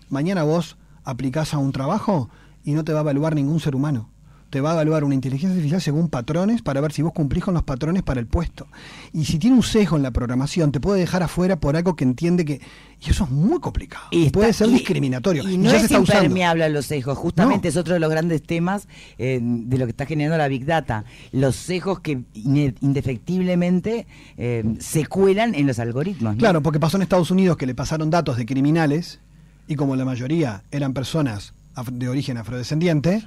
Mañana 0.09 0.43
vos 0.43 0.77
aplicás 1.03 1.53
a 1.53 1.57
un 1.57 1.71
trabajo 1.71 2.29
y 2.63 2.71
no 2.73 2.83
te 2.83 2.93
va 2.93 2.99
a 2.99 3.01
evaluar 3.03 3.35
ningún 3.35 3.59
ser 3.59 3.75
humano. 3.75 4.09
Te 4.51 4.61
va 4.61 4.69
a 4.69 4.73
evaluar 4.73 5.03
una 5.03 5.15
inteligencia 5.15 5.49
artificial 5.49 5.81
según 5.81 6.07
patrones 6.07 6.61
para 6.61 6.79
ver 6.79 6.93
si 6.93 7.01
vos 7.01 7.11
cumplís 7.11 7.43
con 7.43 7.55
los 7.55 7.63
patrones 7.63 8.03
para 8.03 8.21
el 8.21 8.27
puesto. 8.27 8.67
Y 9.11 9.25
si 9.25 9.37
tiene 9.37 9.55
un 9.57 9.63
sesgo 9.63 9.97
en 9.97 10.03
la 10.03 10.11
programación, 10.11 10.71
te 10.71 10.79
puede 10.79 10.99
dejar 10.99 11.23
afuera 11.23 11.59
por 11.59 11.75
algo 11.75 11.95
que 11.95 12.05
entiende 12.05 12.45
que... 12.45 12.61
Y 13.05 13.09
eso 13.09 13.25
es 13.25 13.31
muy 13.31 13.59
complicado. 13.59 14.05
Y, 14.11 14.27
está- 14.27 14.39
puede 14.39 14.53
ser 14.53 14.69
discriminatorio. 14.69 15.47
Y 15.49 15.57
no 15.57 15.65
ya 15.71 15.75
es 15.75 15.79
se 15.81 15.85
está 15.87 15.99
usando. 15.99 16.23
impermeable 16.23 16.63
a 16.63 16.69
los 16.69 16.85
sesgos. 16.85 17.17
Justamente 17.17 17.67
No. 17.67 17.69
es 17.69 17.75
otro 17.75 17.95
de 17.95 17.99
los 17.99 18.09
grandes 18.09 18.41
temas 18.43 18.87
eh, 19.17 19.39
de 19.41 19.77
lo 19.77 19.85
que 19.85 19.91
está 19.91 20.05
generando 20.05 20.37
la 20.37 20.47
Big 20.47 20.65
Data. 20.65 21.03
Los 21.33 21.55
sesgos 21.57 21.99
que 21.99 22.21
indefectiblemente 22.35 24.07
eh, 24.37 24.63
se 24.79 25.05
cuelan 25.05 25.53
en 25.55 25.67
los 25.67 25.79
algoritmos. 25.79 26.35
¿no? 26.35 26.39
Claro, 26.39 26.61
porque 26.61 26.79
pasó 26.79 26.97
en 26.97 27.03
Estados 27.03 27.31
Unidos 27.31 27.57
que 27.57 27.65
le 27.65 27.75
pasaron 27.75 28.09
datos 28.09 28.37
de 28.37 28.45
criminales 28.45 29.19
y 29.67 29.75
como 29.75 29.95
la 29.95 30.05
mayoría 30.05 30.63
eran 30.71 30.93
personas 30.93 31.53
de 31.91 32.07
origen 32.09 32.37
afrodescendiente, 32.37 33.23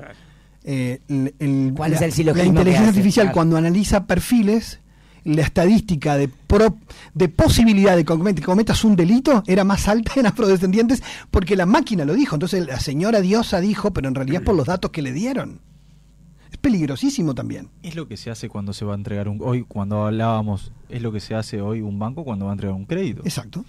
eh, 0.64 1.00
el- 1.08 1.34
el- 1.38 1.72
¿Cuál 1.76 1.90
la, 1.92 1.96
es 1.96 2.02
el 2.02 2.12
silogismo 2.12 2.38
la 2.38 2.42
que 2.44 2.48
inteligencia 2.48 2.88
hace? 2.88 2.98
artificial 2.98 3.24
Claro. 3.26 3.34
cuando 3.34 3.56
analiza 3.56 4.06
perfiles, 4.06 4.80
la 5.24 5.42
estadística 5.42 6.16
de, 6.16 6.28
pro- 6.28 6.78
de 7.12 7.28
posibilidad 7.28 7.96
de 7.96 8.04
que 8.04 8.12
comet- 8.14 8.34
que 8.36 8.42
cometas 8.42 8.82
un 8.84 8.96
delito 8.96 9.42
era 9.46 9.64
más 9.64 9.86
alta 9.88 10.12
en 10.16 10.26
afrodescendientes 10.26 11.02
porque 11.30 11.56
la 11.56 11.66
máquina 11.66 12.04
lo 12.04 12.14
dijo. 12.14 12.36
Entonces 12.36 12.66
la 12.66 12.80
señora 12.80 13.20
diosa 13.20 13.60
dijo, 13.60 13.92
pero 13.92 14.08
en 14.08 14.14
realidad 14.14 14.40
es 14.42 14.46
por 14.46 14.54
los 14.54 14.66
datos 14.66 14.90
que 14.90 15.02
le 15.02 15.12
dieron. 15.12 15.60
Es 16.50 16.56
peligrosísimo 16.56 17.34
también. 17.34 17.68
Es 17.82 17.94
lo 17.94 18.08
que 18.08 18.16
se 18.16 18.30
hace 18.30 18.48
cuando 18.48 18.72
se 18.72 18.86
va 18.86 18.92
a 18.94 18.96
entregar 18.96 19.28
un... 19.28 19.38
Hoy, 19.42 19.64
cuando 19.68 20.06
hablábamos, 20.06 20.72
es 20.88 21.02
lo 21.02 21.12
que 21.12 21.20
se 21.20 21.34
hace 21.34 21.60
hoy 21.60 21.82
un 21.82 21.98
banco 21.98 22.24
cuando 22.24 22.46
va 22.46 22.52
a 22.52 22.54
entregar 22.54 22.74
un 22.76 22.86
crédito. 22.86 23.20
Exacto. 23.24 23.66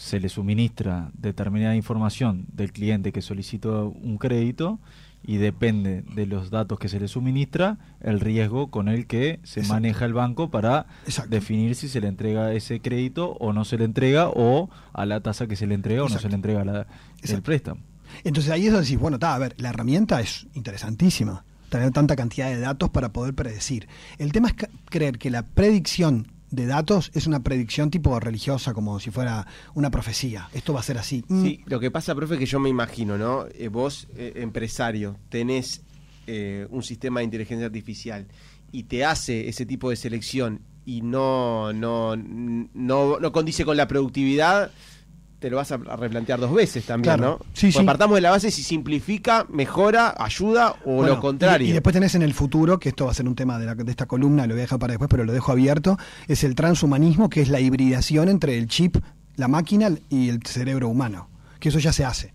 Se 0.00 0.18
le 0.18 0.30
suministra 0.30 1.10
determinada 1.12 1.76
información 1.76 2.46
del 2.54 2.72
cliente 2.72 3.12
que 3.12 3.20
solicitó 3.20 3.90
un 3.90 4.16
crédito 4.16 4.80
y 5.22 5.36
depende 5.36 6.02
de 6.14 6.24
los 6.24 6.48
datos 6.48 6.78
que 6.78 6.88
se 6.88 6.98
le 6.98 7.06
suministra 7.06 7.76
el 8.00 8.18
riesgo 8.18 8.70
con 8.70 8.88
el 8.88 9.06
que 9.06 9.40
se 9.42 9.60
Exacto. 9.60 9.74
maneja 9.74 10.06
el 10.06 10.14
banco 10.14 10.50
para 10.50 10.86
Exacto. 11.04 11.30
definir 11.30 11.74
si 11.74 11.86
se 11.86 12.00
le 12.00 12.08
entrega 12.08 12.54
ese 12.54 12.80
crédito 12.80 13.32
o 13.40 13.52
no 13.52 13.66
se 13.66 13.76
le 13.76 13.84
entrega 13.84 14.30
o 14.30 14.70
a 14.94 15.04
la 15.04 15.20
tasa 15.20 15.46
que 15.46 15.54
se 15.54 15.66
le 15.66 15.74
entrega 15.74 16.02
o 16.04 16.08
no 16.08 16.18
se 16.18 16.30
le 16.30 16.34
entrega 16.34 16.64
la, 16.64 16.86
el 17.22 17.42
préstamo. 17.42 17.82
Entonces 18.24 18.50
ahí 18.50 18.66
es 18.66 18.72
donde 18.72 18.86
decís, 18.86 18.98
bueno, 18.98 19.16
está, 19.16 19.34
a 19.34 19.38
ver, 19.38 19.54
la 19.58 19.68
herramienta 19.68 20.22
es 20.22 20.46
interesantísima, 20.54 21.44
tener 21.68 21.90
tanta 21.92 22.16
cantidad 22.16 22.48
de 22.48 22.58
datos 22.58 22.88
para 22.88 23.12
poder 23.12 23.34
predecir. 23.34 23.86
El 24.16 24.32
tema 24.32 24.48
es 24.48 24.54
creer 24.86 25.18
que 25.18 25.28
la 25.28 25.42
predicción 25.42 26.26
de 26.50 26.66
datos 26.66 27.10
es 27.14 27.26
una 27.26 27.42
predicción 27.42 27.90
tipo 27.90 28.18
religiosa, 28.18 28.74
como 28.74 28.98
si 29.00 29.10
fuera 29.10 29.46
una 29.74 29.90
profecía. 29.90 30.48
Esto 30.52 30.72
va 30.72 30.80
a 30.80 30.82
ser 30.82 30.98
así. 30.98 31.24
Mm, 31.28 31.42
Sí, 31.44 31.60
lo 31.66 31.80
que 31.80 31.90
pasa, 31.90 32.14
profe, 32.14 32.34
es 32.34 32.40
que 32.40 32.46
yo 32.46 32.58
me 32.60 32.68
imagino, 32.68 33.16
¿no? 33.16 33.46
Eh, 33.54 33.68
vos, 33.68 34.08
eh, 34.16 34.32
empresario, 34.36 35.16
tenés 35.28 35.82
eh, 36.26 36.66
un 36.70 36.82
sistema 36.82 37.20
de 37.20 37.24
inteligencia 37.24 37.66
artificial 37.66 38.26
y 38.72 38.84
te 38.84 39.04
hace 39.04 39.48
ese 39.48 39.66
tipo 39.66 39.90
de 39.90 39.96
selección 39.96 40.60
y 40.84 41.02
no, 41.02 41.72
no, 41.72 42.16
no, 42.16 43.18
no 43.20 43.32
condice 43.32 43.64
con 43.64 43.76
la 43.76 43.86
productividad, 43.86 44.70
te 45.40 45.50
lo 45.50 45.56
vas 45.56 45.72
a 45.72 45.78
replantear 45.78 46.38
dos 46.38 46.52
veces 46.54 46.84
también, 46.84 47.16
Claro. 47.16 47.38
¿no? 47.40 47.44
Sí, 47.54 47.68
Pues 47.68 47.76
sí. 47.76 47.82
Partamos 47.84 48.14
de 48.16 48.20
la 48.20 48.30
base 48.30 48.50
si 48.50 48.62
simplifica, 48.62 49.46
mejora, 49.50 50.14
ayuda 50.18 50.76
o 50.84 50.96
Bueno, 50.96 51.14
lo 51.14 51.20
contrario. 51.20 51.66
Y, 51.66 51.70
y 51.70 51.72
después 51.72 51.92
tenés 51.94 52.14
en 52.14 52.22
el 52.22 52.34
futuro, 52.34 52.78
que 52.78 52.90
esto 52.90 53.06
va 53.06 53.10
a 53.10 53.14
ser 53.14 53.26
un 53.26 53.34
tema 53.34 53.58
de, 53.58 53.66
la- 53.66 53.74
de 53.74 53.90
esta 53.90 54.06
columna, 54.06 54.46
lo 54.46 54.52
voy 54.54 54.60
a 54.60 54.64
dejar 54.64 54.78
para 54.78 54.92
después, 54.92 55.08
pero 55.10 55.24
lo 55.24 55.32
dejo 55.32 55.50
abierto, 55.50 55.98
es 56.28 56.44
el 56.44 56.54
transhumanismo, 56.54 57.30
que 57.30 57.40
es 57.40 57.48
la 57.48 57.58
hibridación 57.58 58.28
entre 58.28 58.58
el 58.58 58.68
chip, 58.68 58.98
la 59.36 59.48
máquina 59.48 59.90
y 60.10 60.28
el 60.28 60.42
cerebro 60.44 60.88
humano. 60.88 61.28
Que 61.58 61.70
eso 61.70 61.78
ya 61.78 61.92
se 61.92 62.04
hace. 62.04 62.34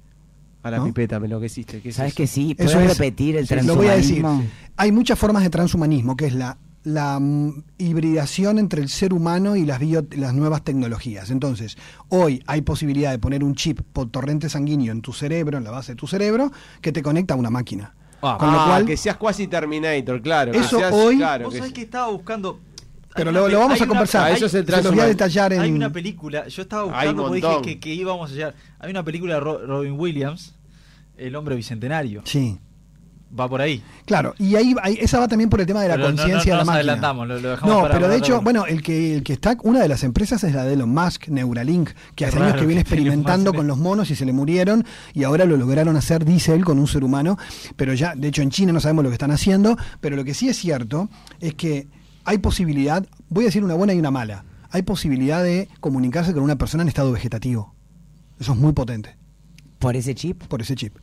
a 0.63 0.72
la 0.72 0.78
¿no? 0.78 0.86
pipeta, 0.86 1.20
me 1.20 1.28
lo 1.28 1.39
que 1.39 1.46
hiciste. 1.46 1.80
¿qué 1.82 1.89
es 1.89 1.96
¿Sabes 1.96 2.13
eso? 2.13 2.18
que 2.18 2.26
sí? 2.28 2.56
Eso 2.58 2.74
¿Puedes 2.74 2.91
es- 2.91 2.98
repetir 2.98 3.38
el 3.38 3.48
Sí, 3.48 3.54
Lo 3.63 3.76
voy 3.76 3.86
a 3.88 3.96
decir. 3.98 4.22
transhumanismo? 4.22 4.52
Hay 4.78 4.91
muchas 4.91 5.20
formas 5.20 5.44
de 5.44 5.52
transhumanismo, 5.52 6.18
que 6.18 6.26
es 6.26 6.34
la, 6.34 6.58
la 6.86 7.19
mm, 7.19 7.63
hibridación 7.80 8.58
entre 8.60 8.82
el 8.82 8.89
ser 8.89 9.12
humano 9.13 9.56
y 9.58 9.65
las, 9.65 9.80
bio- 9.80 10.06
las 10.15 10.34
nuevas 10.34 10.63
tecnologías. 10.63 11.30
Entonces, 11.32 11.78
hoy 12.10 12.41
hay 12.48 12.62
posibilidad 12.62 13.12
de 13.12 13.19
poner 13.19 13.43
un 13.43 13.56
chip 13.56 13.82
por 13.91 14.10
torrente 14.10 14.48
sanguíneo 14.50 14.91
en 14.93 15.02
tu 15.02 15.12
cerebro, 15.12 15.58
en 15.58 15.63
la 15.65 15.71
base 15.71 15.91
de 15.91 15.95
tu 15.98 16.08
cerebro, 16.08 16.52
que 16.82 16.91
te 16.91 17.02
conecta 17.04 17.34
a 17.34 17.38
una 17.38 17.50
máquina. 17.50 17.93
Ah, 18.21 18.38
Con 18.39 18.52
lo 18.54 18.60
Ah, 18.60 18.65
cual- 18.67 18.86
que 18.86 18.95
seas 18.98 19.17
cuasi 19.17 19.48
Terminator, 19.48 20.21
claro. 20.21 20.52
que 20.52 20.60
Eso 20.60 20.78
seas- 20.80 20.93
hoy- 20.93 21.17
claro, 21.17 21.45
Vos 21.45 21.54
que 21.54 21.60
sabés 21.60 21.69
se- 21.71 21.76
que 21.76 21.82
estaba 21.82 22.08
buscando. 22.10 22.60
Pero 23.15 23.30
hay 23.30 23.36
lo, 23.36 23.43
una 23.45 23.54
lo 23.54 23.60
vamos 23.60 23.74
hay 23.76 23.80
a 23.80 23.84
una- 23.84 23.89
conversar. 23.89 24.32
Eso 24.32 24.45
es 24.45 24.54
el 24.54 24.65
Se 24.65 24.71
los 24.84 24.91
voy 24.91 25.00
a 25.00 25.06
detallar 25.08 25.54
en... 25.54 25.62
Hay 25.62 25.71
una 25.71 25.91
película, 25.91 26.48
yo 26.48 26.62
estaba 26.63 26.84
Hay 26.84 27.08
buscando 27.10 27.28
porque 27.28 27.41
dije 27.48 27.62
que, 27.62 27.80
que 27.80 27.93
íbamos 27.93 28.30
a 28.30 28.34
llegar. 28.34 28.56
Hay 28.80 28.91
una 28.91 29.04
película 29.04 29.36
de 29.36 29.39
Ro- 29.39 29.65
Robin 29.65 29.93
Williams, 30.00 30.54
El 31.17 31.36
hombre 31.36 31.56
bicentenario. 31.56 32.21
Sí. 32.26 32.60
Va 33.38 33.50
por 33.50 33.60
ahí. 33.62 33.84
Claro, 34.06 34.34
y 34.39 34.56
ahí, 34.56 34.74
ahí- 34.82 34.98
esa 35.02 35.19
va 35.19 35.28
también 35.28 35.50
por 35.50 35.60
el 35.60 35.67
tema 35.67 35.82
de 35.82 35.89
la 35.89 35.95
Pero 35.95 36.06
no- 36.08 36.12
no- 36.12 36.17
conciencia 36.17 36.38
no 36.38 36.43
de 36.43 36.50
la 36.52 36.58
nos 36.58 36.65
máquina. 36.67 36.80
adelantamos, 36.80 37.28
lo- 37.28 37.39
lo 37.39 37.50
dejamos 37.50 37.76
no, 37.76 37.82
para- 37.82 37.93
pero 37.95 38.08
de 38.08 38.17
hecho, 38.17 38.41
bueno, 38.41 38.65
el 38.65 38.82
que, 38.82 39.15
el 39.15 39.24
que 39.24 39.34
está, 39.34 39.58
una 39.63 39.82
de 39.82 39.88
las 39.89 40.04
empresas 40.04 40.43
es 40.45 40.54
la 40.56 40.63
de 40.63 40.74
Elon 40.74 40.93
Musk, 40.93 41.28
Neuralink, 41.28 41.89
que 42.15 42.26
hace 42.26 42.39
años 42.39 42.56
que 42.58 42.65
viene 42.65 42.82
experimentando 42.82 43.54
con 43.54 43.67
los 43.67 43.78
monos 43.78 44.10
y 44.12 44.15
se 44.15 44.26
le 44.26 44.32
murieron 44.32 44.86
y 45.13 45.24
ahora 45.24 45.43
lo 45.45 45.58
lograron 45.58 45.98
hacer, 45.98 46.24
dice 46.24 46.54
él, 46.54 46.63
con 46.63 46.80
un 46.80 46.88
ser 46.88 47.04
humano, 47.04 47.38
pero 47.76 47.93
ya, 47.93 48.15
de 48.15 48.30
hecho 48.30 48.41
en 48.41 48.52
China 48.52 48.71
no 48.71 48.80
sabemos 48.80 49.04
lo 49.04 49.10
que 49.10 49.15
están 49.15 49.32
haciendo, 49.32 49.78
pero 50.00 50.15
lo 50.15 50.24
que 50.24 50.34
sí 50.34 50.48
es 50.48 50.56
cierto 50.58 51.10
es 51.41 51.56
que 51.56 51.88
hay 52.24 52.38
posibilidad, 52.38 53.06
voy 53.30 53.43
a 53.43 53.48
decir 53.48 53.63
una 53.63 53.74
buena 53.74 53.93
y 53.93 54.00
una 54.00 54.12
mala, 54.12 54.45
hay 54.71 54.82
posibilidad 54.84 55.43
de 55.43 55.67
comunicarse 55.82 56.34
con 56.34 56.41
una 56.43 56.56
persona 56.58 56.84
en 56.84 56.88
estado 56.89 57.12
vegetativo. 57.12 57.74
Eso 58.39 58.54
es 58.54 58.58
muy 58.60 58.74
potente 58.74 59.15
¿Por 59.80 59.95
ese 59.95 60.15
chip? 60.15 60.43
por 60.45 60.62
ese 60.62 60.76
chip. 60.76 60.93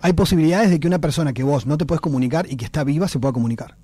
Hay 0.00 0.12
posibilidades 0.12 0.70
de 0.70 0.78
que 0.80 0.86
una 0.86 1.00
persona 1.00 1.32
que 1.32 1.42
vos 1.42 1.66
no 1.66 1.76
te 1.78 1.84
puedes 1.86 2.00
comunicar 2.00 2.46
y 2.48 2.56
que 2.56 2.64
está 2.64 2.84
viva 2.84 3.08
se 3.08 3.18
pueda 3.18 3.32
comunicar. 3.32 3.76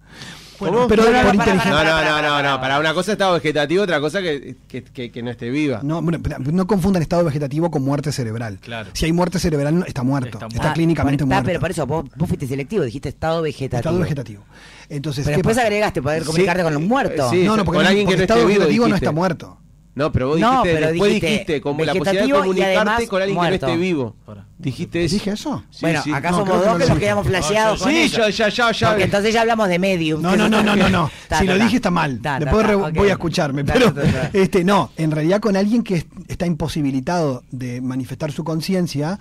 Pero 0.60 0.72
No, 0.72 0.78
no, 0.80 0.88
por 0.88 0.98
no, 0.98 1.04
para, 1.04 1.34
inteligencia. 1.34 1.70
No, 1.70 1.76
no, 1.78 1.84
para, 1.84 1.84
no, 1.84 1.92
para, 1.92 2.22
no, 2.22 2.28
para, 2.34 2.50
no. 2.50 2.60
Para 2.60 2.78
una 2.80 2.92
cosa 2.94 3.12
estado 3.12 3.34
vegetativo, 3.34 3.84
otra 3.84 4.00
cosa 4.00 4.20
que, 4.20 4.56
que, 4.66 4.82
que- 4.82 5.12
que 5.12 5.22
no 5.22 5.30
esté 5.30 5.50
viva. 5.50 5.80
No, 5.84 6.02
bueno, 6.02 6.18
no 6.52 6.66
confundan 6.66 7.00
estado 7.00 7.22
vegetativo 7.24 7.70
con 7.70 7.84
muerte 7.84 8.10
cerebral. 8.10 8.58
Claro. 8.60 8.90
Si 8.92 9.04
hay 9.04 9.12
muerte 9.12 9.38
cerebral, 9.38 9.84
está 9.86 10.02
muerto. 10.02 10.40
Está 10.52 10.72
clínicamente 10.72 11.24
muerto. 11.24 11.44
pero 11.46 11.60
por 11.60 11.70
eso, 11.70 11.86
vos, 11.86 12.06
vos 12.16 12.26
fuiste 12.28 12.48
selectivo, 12.48 12.82
dijiste 12.82 13.08
estado 13.08 13.42
vegetativo. 13.42 13.78
Estado 13.78 13.98
vegetativo. 14.00 14.42
Entonces, 14.88 15.24
Pero 15.24 15.34
¿qué 15.34 15.38
después 15.38 15.56
pasa? 15.56 15.66
agregaste 15.66 16.02
poder 16.02 16.24
comunicarte 16.24 16.60
Sí, 16.60 16.64
con 16.64 16.74
los 16.74 16.82
muertos. 16.82 17.30
sí. 17.30 17.44
no, 17.44 17.56
no, 17.56 17.64
porque, 17.64 17.78
con 17.78 17.86
alguien 17.86 18.06
que 18.06 18.16
no 18.16 18.22
esté 18.22 18.24
estado 18.24 18.40
vivo, 18.46 18.58
vegetativo 18.60 18.88
no 18.88 18.94
está 18.96 19.12
muerto. 19.12 19.58
No, 19.98 20.12
pero 20.12 20.28
vos 20.28 20.38
No, 20.40 20.50
dijiste, 20.62 20.74
pero 20.74 20.86
después 20.88 21.08
dijiste 21.10 21.26
dijiste 21.30 21.60
como 21.60 21.84
la 21.84 21.92
posibilidad 21.94 22.24
de 22.26 22.32
comunicarte 22.32 22.76
además 22.76 23.02
con 23.08 23.22
alguien 23.22 23.40
que 23.40 23.48
no 23.48 23.54
esté 23.54 23.76
vivo. 23.76 24.16
Dijiste 24.58 25.04
eso. 25.04 25.14
¿Dije 25.14 25.30
eso? 25.32 25.64
Sí, 25.70 25.78
bueno, 25.82 26.02
sí. 26.02 26.12
acá 26.12 26.30
No, 26.30 26.38
somos 26.38 26.56
dos 26.64 26.66
no 26.66 26.78
que 26.78 26.86
nos 26.86 26.98
quedamos 26.98 27.26
flasheados 27.26 27.82
con 27.82 27.90
Sí, 27.92 27.98
eso. 27.98 28.28
ya, 28.28 28.30
ya, 28.30 28.48
ya, 28.48 28.72
ya. 28.72 28.88
Porque 28.88 29.04
entonces 29.04 29.34
ya 29.34 29.40
hablamos 29.42 29.68
de 29.68 29.78
medium. 29.78 30.22
No, 30.22 30.36
no, 30.36 30.48
no, 30.48 30.62
no, 30.62 30.74
no, 30.76 30.88
no. 30.88 31.10
Ta, 31.28 31.38
si 31.40 31.46
ta, 31.46 31.52
lo 31.52 31.58
ta. 31.58 31.64
dije 31.64 31.76
está 31.76 31.90
mal. 31.90 32.20
Ta, 32.20 32.38
ta, 32.38 32.44
Después 32.44 32.94
voy 32.94 33.08
a 33.08 33.12
escucharme. 33.12 33.64
Pero 33.64 33.92
ta, 33.92 34.02
ta, 34.02 34.30
ta. 34.30 34.30
este 34.32 34.64
no, 34.64 34.90
en 34.96 35.10
realidad 35.10 35.40
con 35.40 35.56
alguien 35.56 35.82
que 35.82 35.96
est- 35.96 36.08
está 36.28 36.46
imposibilitado 36.46 37.42
de 37.50 37.80
manifestar 37.80 38.32
su 38.32 38.44
conciencia, 38.44 39.18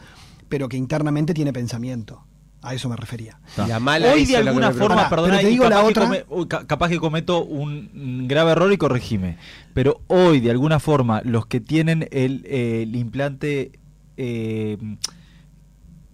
pero 0.49 0.69
que 0.69 0.77
internamente 0.77 1.33
tiene 1.33 1.51
pensamiento. 1.53 2.23
A 2.61 2.73
eso 2.73 2.89
me 2.89 2.95
refería. 2.95 3.39
La 3.67 3.79
mala 3.79 4.11
Hoy 4.13 4.25
de 4.25 4.35
alguna 4.37 4.71
forma, 4.71 5.07
perdona, 5.09 5.37
te 5.39 5.43
y 5.43 5.51
digo 5.51 5.69
la 5.69 5.81
que 5.81 5.87
otra- 5.87 6.03
come- 6.05 6.25
uy, 6.29 6.47
ca- 6.47 6.65
capaz 6.65 6.89
que 6.89 6.97
cometo 6.99 7.43
un 7.45 8.27
grave 8.27 8.51
error 8.51 8.73
y 8.73 8.77
corregime. 8.77 9.37
Pero 9.73 10.01
hoy, 10.07 10.39
de 10.39 10.49
alguna 10.51 10.79
forma, 10.79 11.21
los 11.23 11.45
que 11.45 11.61
tienen 11.61 12.07
el, 12.11 12.43
eh, 12.45 12.81
el 12.83 12.95
implante, 12.95 13.71
eh, 14.17 14.77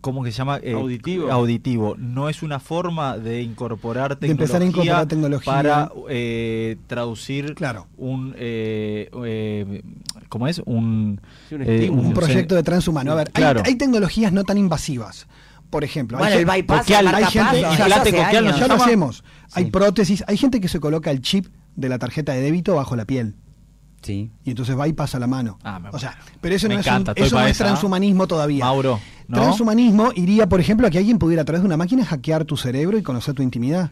¿cómo 0.01 0.21
que 0.23 0.31
se 0.31 0.37
llama? 0.39 0.59
Eh, 0.61 0.73
Auditivo. 0.73 1.31
Auditivo. 1.31 1.95
¿No 1.97 2.27
es 2.27 2.43
una 2.43 2.59
forma 2.59 3.17
de 3.17 3.41
incorporar 3.41 4.11
De 4.19 4.27
tecnología, 4.27 4.31
empezar 4.43 4.61
a 4.61 4.65
incorporar 4.65 5.07
tecnología. 5.07 5.53
para 5.53 5.91
eh, 6.09 6.75
traducir 6.87 7.55
Claro. 7.55 7.87
un, 7.97 8.35
eh, 8.37 9.09
eh, 9.25 9.81
¿cómo 10.29 10.47
es? 10.47 10.61
Un, 10.65 11.21
Sí, 11.47 11.55
un 11.55 11.61
eh, 11.61 11.75
estímulo. 11.75 12.07
Un 12.09 12.13
proyecto 12.13 12.53
de 12.55 12.63
transhumano. 12.63 13.13
A 13.13 13.15
ver, 13.15 13.31
hay- 13.33 13.43
hay, 13.63 13.75
tecnologías 13.75 14.33
no 14.33 14.43
tan 14.43 14.57
invasivas. 14.57 15.25
Por 15.69 15.83
ejemplo, 15.83 16.17
hay 16.23 16.33
el 16.37 16.45
bypass, 16.45 16.79
coquial, 16.81 17.07
el 17.07 17.15
hay 17.15 17.23
gente- 17.25 17.61
ya 17.61 17.99
coquial, 18.03 18.67
lo 18.67 18.73
hacemos. 18.75 19.23
Hay 19.53 19.65
prótesis, 19.71 20.23
hay 20.27 20.37
gente 20.37 20.61
que 20.61 20.67
se 20.67 20.79
coloca 20.79 21.09
el 21.11 21.21
chip 21.21 21.47
de 21.75 21.89
la 21.89 21.97
tarjeta 21.99 22.31
de 22.33 22.41
débito 22.41 22.75
bajo 22.75 22.95
la 22.95 23.05
piel. 23.05 23.35
Sí. 24.03 24.29
Y 24.43 24.49
entonces 24.49 24.77
va 24.77 24.87
y 24.87 24.93
pasa 24.93 25.17
la 25.17 25.27
mano. 25.27 25.57
Ah, 25.63 25.79
me- 25.79 25.89
o 25.89 25.97
sea, 25.97 26.17
pero 26.41 26.53
eso 26.55 26.67
no 26.67 26.77
es, 26.77 26.85
un- 26.85 27.05
eso 27.15 27.39
no 27.39 27.47
es 27.47 27.57
transhumanismo 27.57 28.27
todavía. 28.27 28.65
Mauro, 28.65 28.99
¿no? 29.27 29.37
Transhumanismo 29.37 30.11
iría, 30.15 30.47
por 30.49 30.59
ejemplo, 30.59 30.85
a 30.85 30.89
que 30.89 30.97
alguien 30.97 31.17
pudiera 31.17 31.41
a 31.43 31.45
través 31.45 31.61
de 31.61 31.67
una 31.67 31.77
máquina 31.77 32.03
hackear 32.05 32.43
tu 32.45 32.57
cerebro 32.57 32.97
y 32.97 33.01
conocer 33.03 33.33
tu 33.33 33.41
intimidad. 33.43 33.91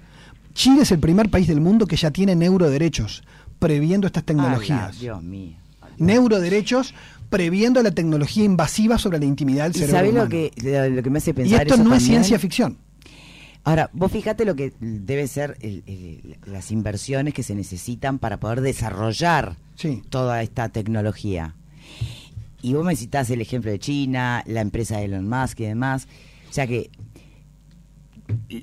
Chile 0.53 0.81
es 0.81 0.91
el 0.91 0.99
primer 0.99 1.29
país 1.29 1.47
del 1.47 1.61
mundo 1.61 1.87
que 1.87 1.95
ya 1.95 2.11
tiene 2.11 2.35
neuroderechos, 2.35 3.23
previendo 3.57 4.05
estas 4.05 4.23
tecnologías. 4.25 4.99
Dios 4.99 5.23
mío. 5.23 5.55
neuroderechos 5.97 6.93
previendo 7.31 7.81
la 7.81 7.89
tecnología 7.89 8.43
invasiva 8.43 8.99
sobre 8.99 9.17
la 9.17 9.25
intimidad 9.25 9.63
del 9.63 9.71
¿Y 9.75 9.79
cerebro. 9.79 9.97
sabés 9.97 10.13
lo 10.13 10.29
que, 10.29 10.51
lo, 10.91 11.01
que 11.01 11.09
me 11.09 11.17
hace 11.17 11.31
y 11.31 11.33
pensar 11.33 11.61
esto 11.63 11.73
eso 11.73 11.83
no 11.83 11.95
es 11.95 12.03
ciencia 12.03 12.37
ficción. 12.37 12.77
Ahora, 13.63 13.89
vos 13.93 14.11
fíjate 14.11 14.43
lo 14.45 14.55
que 14.55 14.73
debe 14.79 15.27
ser 15.27 15.55
el- 15.61 15.83
el- 15.87 16.37
las 16.45 16.71
inversiones 16.71 17.33
que 17.33 17.41
se 17.43 17.55
necesitan 17.55 18.19
para 18.19 18.39
poder 18.39 18.61
desarrollar 18.61 19.55
Sí. 19.75 20.03
toda 20.09 20.43
esta 20.43 20.69
tecnología. 20.69 21.55
Y 22.61 22.73
vos 22.73 22.85
me 22.85 22.95
citás 22.95 23.29
el 23.31 23.39
ejemplo 23.41 23.71
de 23.71 23.79
China, 23.79 24.43
la 24.45 24.61
empresa 24.61 24.97
de 24.97 25.05
Elon 25.05 25.27
Musk 25.27 25.59
y 25.61 25.65
demás. 25.65 26.07
O 26.49 26.53
sea 26.53 26.67
que 26.67 26.89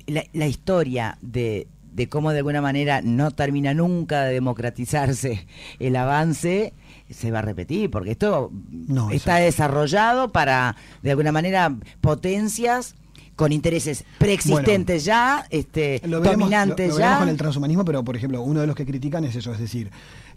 la, 0.07 0.23
la 0.33 0.47
historia 0.47 1.17
de, 1.21 1.67
de 1.93 2.07
cómo 2.07 2.31
de 2.31 2.37
alguna 2.39 2.61
manera 2.61 3.01
no 3.01 3.31
termina 3.31 3.73
nunca 3.73 4.23
de 4.25 4.33
democratizarse 4.35 5.47
el 5.79 5.95
avance 5.95 6.73
se 7.09 7.31
va 7.31 7.39
a 7.39 7.41
repetir, 7.41 7.89
porque 7.89 8.11
esto 8.11 8.51
No, 8.69 9.09
está 9.11 9.39
eso- 9.39 9.45
desarrollado 9.45 10.31
para, 10.31 10.75
de 11.01 11.11
alguna 11.11 11.31
manera, 11.31 11.75
potencias 12.01 12.95
con 13.35 13.51
intereses 13.53 14.03
preexistentes 14.17 15.05
ya, 15.05 15.45
este, 15.49 16.01
Lo 16.05 16.19
veremos, 16.19 16.39
dominantes 16.41 16.87
lo- 16.89 16.93
lo 16.93 16.97
veremos 16.97 17.15
ya. 17.15 17.19
con 17.19 17.29
el 17.29 17.37
transhumanismo, 17.37 17.85
pero 17.85 18.03
por 18.03 18.15
ejemplo, 18.15 18.41
uno 18.41 18.59
de 18.61 18.67
los 18.67 18.75
que 18.75 18.85
critican 18.85 19.23
es 19.23 19.35
eso, 19.35 19.53
es 19.53 19.59
decir, 19.59 19.89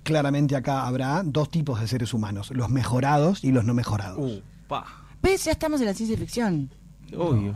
claramente 0.05 0.55
acá 0.57 0.87
habrá 0.87 1.23
dos 1.25 1.51
tipos 1.51 1.81
de 1.81 1.89
seres 1.89 2.15
humanos, 2.15 2.51
los 2.53 2.69
mejorados 2.71 3.43
y 3.45 3.51
los 3.51 3.65
no 3.65 3.75
mejorados. 3.75 4.19
Uh, 4.19 4.41
Pa. 4.69 4.85
¿Ves? 5.23 5.45
Ya 5.45 5.53
estamos 5.53 5.81
en 5.81 5.87
la 5.89 5.95
ciencia 5.95 6.17
ficción. 6.17 6.71
obvio. 7.17 7.55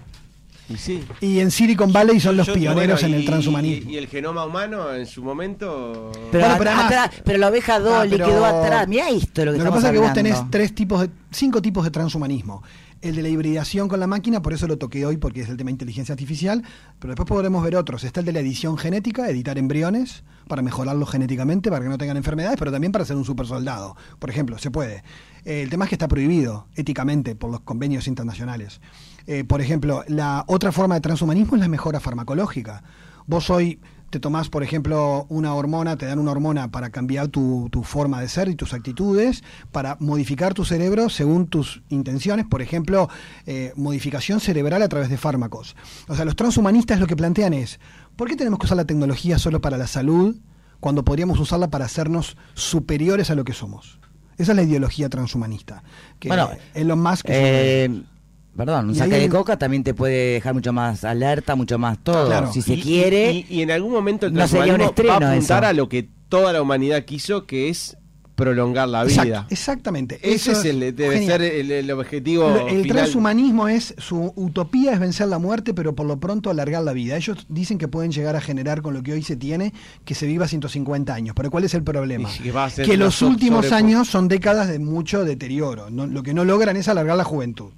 Y 0.69 0.77
sí. 0.77 1.05
Y 1.21 1.39
en 1.41 1.51
Silicon 1.51 1.93
Valley 1.93 2.19
son 2.19 2.37
los 2.37 2.47
yo- 2.47 2.55
pioneros 2.55 3.01
Bueno, 3.01 3.15
en 3.15 3.21
el 3.21 3.27
transhumanismo. 3.27 3.91
Y, 3.91 3.95
y 3.95 3.99
el 3.99 4.09
genoma 4.09 4.45
humano 4.45 4.93
en 4.93 5.07
su 5.07 5.23
momento. 5.23 6.11
Pero, 6.33 6.41
Bueno, 6.45 6.55
a- 6.55 6.59
pero 6.59 6.71
además- 6.71 6.87
atrás, 6.87 7.11
pero 7.25 7.39
la 7.39 7.49
oveja 7.49 7.79
Dolly 7.79 8.09
Ah, 8.15 8.17
pero- 8.17 8.27
quedó 8.27 8.45
atrás. 8.45 8.89
Mirá 8.89 9.09
esto 9.11 9.45
lo 9.45 9.53
que 9.53 9.59
Lo 9.59 9.65
que 9.65 9.71
pasa 9.71 9.87
es 9.89 9.93
que 9.93 9.99
vos 9.99 10.09
hablando. 10.11 10.31
tenés 10.37 10.51
tres 10.51 10.75
tipos 10.75 11.01
de, 11.03 11.11
cinco 11.31 11.63
tipos 11.63 11.85
de 11.85 11.91
transhumanismo. 11.91 12.63
El 13.07 13.15
de 13.15 13.23
la 13.23 13.29
hibridación 13.29 13.87
con 13.87 14.01
la 14.01 14.09
máquina, 14.09 14.43
por 14.43 14.53
eso 14.53 14.67
lo 14.67 14.79
toqué 14.79 15.07
hoy 15.07 15.17
porque 15.17 15.43
es 15.43 15.49
el 15.49 15.57
tema 15.57 15.69
de 15.69 15.75
inteligencia 15.75 16.13
artificial, 16.13 16.65
pero 16.99 17.13
después 17.13 17.29
podremos 17.29 17.63
ver 17.63 17.77
otros. 17.77 18.03
Está 18.03 18.19
el 18.19 18.27
de 18.27 18.33
la 18.33 18.41
edición 18.41 18.77
genética, 18.77 19.31
editar 19.31 19.59
embriones 19.59 20.25
para 20.49 20.61
mejorarlos 20.61 21.09
genéticamente, 21.09 21.71
para 21.71 21.85
que 21.85 21.89
no 21.89 21.99
tengan 21.99 22.17
enfermedades, 22.17 22.59
pero 22.59 22.73
también 22.73 22.91
para 22.91 23.05
ser 23.05 23.15
un 23.15 23.25
super 23.25 23.47
soldado. 23.47 23.97
Por 24.19 24.29
ejemplo, 24.29 24.59
se 24.59 24.73
puede. 24.73 25.05
Eh, 25.45 25.63
el 25.63 25.71
tema 25.71 25.85
es 25.85 25.91
que 25.91 25.95
está 25.95 26.09
prohibido 26.09 26.67
éticamente 26.75 27.37
por 27.37 27.49
los 27.49 27.61
convenios 27.61 28.09
internacionales. 28.09 28.81
Eh, 29.29 29.45
por 29.45 29.61
ejemplo, 29.61 30.03
la 30.09 30.45
otra 30.49 30.73
forma 30.73 30.97
de 30.97 31.01
transhumanismo 31.01 31.55
es 31.55 31.61
la 31.61 31.69
mejora 31.69 32.01
farmacológica. 32.01 32.83
Vos 33.29 33.51
hoy 33.51 33.79
te 34.11 34.21
tomás, 34.21 34.49
por 34.49 34.63
ejemplo, 34.63 35.27
una 35.29 35.53
hormona, 35.55 35.97
te 35.97 36.07
dan 36.07 36.19
una 36.19 36.31
hormona 36.31 36.71
para 36.71 36.91
cambiar 36.91 37.29
tu, 37.29 37.69
tu 37.71 37.83
forma 37.83 38.21
de 38.21 38.29
ser 38.29 38.49
y 38.49 38.55
tus 38.55 38.73
actitudes, 38.73 39.43
para 39.73 39.97
modificar 40.01 40.55
tu 40.55 40.65
cerebro 40.65 41.09
según 41.11 41.49
tus 41.49 41.83
intenciones, 41.89 42.47
por 42.47 42.63
ejemplo, 42.63 43.09
eh, 43.47 43.73
modificación 43.77 44.41
cerebral 44.41 44.83
a 44.83 44.89
través 44.89 45.09
de 45.11 45.17
fármacos. 45.17 45.77
O 46.09 46.15
sea, 46.15 46.25
los 46.25 46.37
transhumanistas 46.37 47.01
lo 47.01 47.07
que 47.07 47.17
plantean 47.17 47.53
es, 47.53 47.81
¿por 48.17 48.29
qué 48.29 48.37
tenemos 48.37 48.59
que 48.61 48.67
usar 48.67 48.77
la 48.77 48.85
tecnología 48.85 49.39
solo 49.39 49.61
para 49.61 49.77
la 49.77 49.87
salud 49.87 50.37
cuando 50.81 51.05
podríamos 51.05 51.39
usarla 51.41 51.69
para 51.69 51.85
hacernos 51.87 52.37
superiores 52.55 53.31
a 53.31 53.35
lo 53.35 53.45
que 53.45 53.53
somos? 53.53 53.99
Esa 54.39 54.53
es 54.53 54.57
la 54.57 54.63
ideología 54.63 55.09
transhumanista. 55.09 55.83
Que 56.21 56.29
Bueno, 56.29 56.51
Elon 56.75 57.03
Musk... 57.03 57.25
Eh, 57.29 57.87
un- 57.91 58.16
perdón, 58.57 58.87
un 58.87 58.95
Y 58.95 58.99
saque 58.99 59.17
de 59.19 59.29
coca 59.29 59.59
también 59.59 59.85
te 59.85 59.95
puede 59.95 60.35
dejar 60.35 60.55
mucho 60.55 60.73
más 60.73 61.05
alerta, 61.05 61.55
mucho 61.55 61.79
más 61.79 61.99
todo. 62.03 62.27
Claro. 62.27 62.53
Si 62.53 62.63
se 62.63 62.75
Y- 62.75 62.83
quiere. 62.83 63.33
Y, 63.33 63.47
y 63.51 63.63
en 63.63 63.71
algún 63.71 63.93
momento 63.93 64.27
el 64.27 64.33
no 64.35 64.47
sería 64.49 64.73
un 64.75 64.79
transhumanismo 64.79 64.85
va 64.85 64.91
estreno 64.91 65.13
a 65.27 65.33
apuntar 65.33 65.63
eso. 65.65 65.71
a 65.71 65.73
lo 65.73 65.89
que 65.89 66.09
toda 66.29 66.53
la 66.53 66.63
humanidad 66.63 67.05
quiso, 67.05 67.47
que 67.47 67.69
es 67.69 67.97
prolongar 68.35 68.87
la 68.89 69.03
vida. 69.05 69.47
exactamente. 69.49 70.17
Ese 70.23 70.53
Eso 70.53 70.61
es 70.61 70.65
el, 70.67 70.81
debe 70.95 71.15
genial. 71.21 71.41
ser 71.41 71.43
el, 71.43 71.71
el 71.71 71.91
objetivo. 71.91 72.51
Lo- 72.51 72.69
El 72.69 72.83
final. 72.83 72.97
transhumanismo 72.99 73.67
es, 73.69 73.95
su 73.97 74.31
utopía 74.37 74.93
es 74.93 75.01
vencer 75.01 75.29
la 75.29 75.39
muerte, 75.39 75.73
pero 75.73 75.95
por 75.95 76.05
lo 76.07 76.21
pronto 76.21 76.51
alargar 76.51 76.83
la 76.83 76.93
vida. 76.93 77.17
Ellos 77.17 77.47
dicen 77.49 77.79
que 77.79 77.89
pueden 77.89 78.13
llegar 78.13 78.37
a 78.37 78.43
generar 78.43 78.83
con 78.83 78.93
lo 78.93 79.03
que 79.03 79.15
hoy 79.15 79.23
se 79.23 79.37
tiene, 79.37 79.73
que 80.05 80.15
se 80.15 80.27
viva 80.27 80.47
150 80.47 81.15
años. 81.15 81.35
Pero 81.35 81.51
¿cuál 81.51 81.65
es 81.65 81.73
el 81.73 81.83
problema? 81.83 82.29
Que 82.43 82.53
va 82.53 82.67
a 82.67 82.71
ser 82.71 82.85
Que 82.85 82.97
una 82.97 83.07
los 83.07 83.23
últimos 83.23 83.73
años 83.73 84.07
son 84.09 84.29
décadas 84.29 84.69
de 84.69 84.81
mucho 84.81 85.25
deterioro. 85.25 85.89
No- 85.89 86.07
lo 86.07 86.23
que 86.23 86.35
no 86.35 86.45
logran 86.45 86.77
es 86.77 86.89
alargar 86.89 87.17
la 87.17 87.25
juventud. 87.25 87.71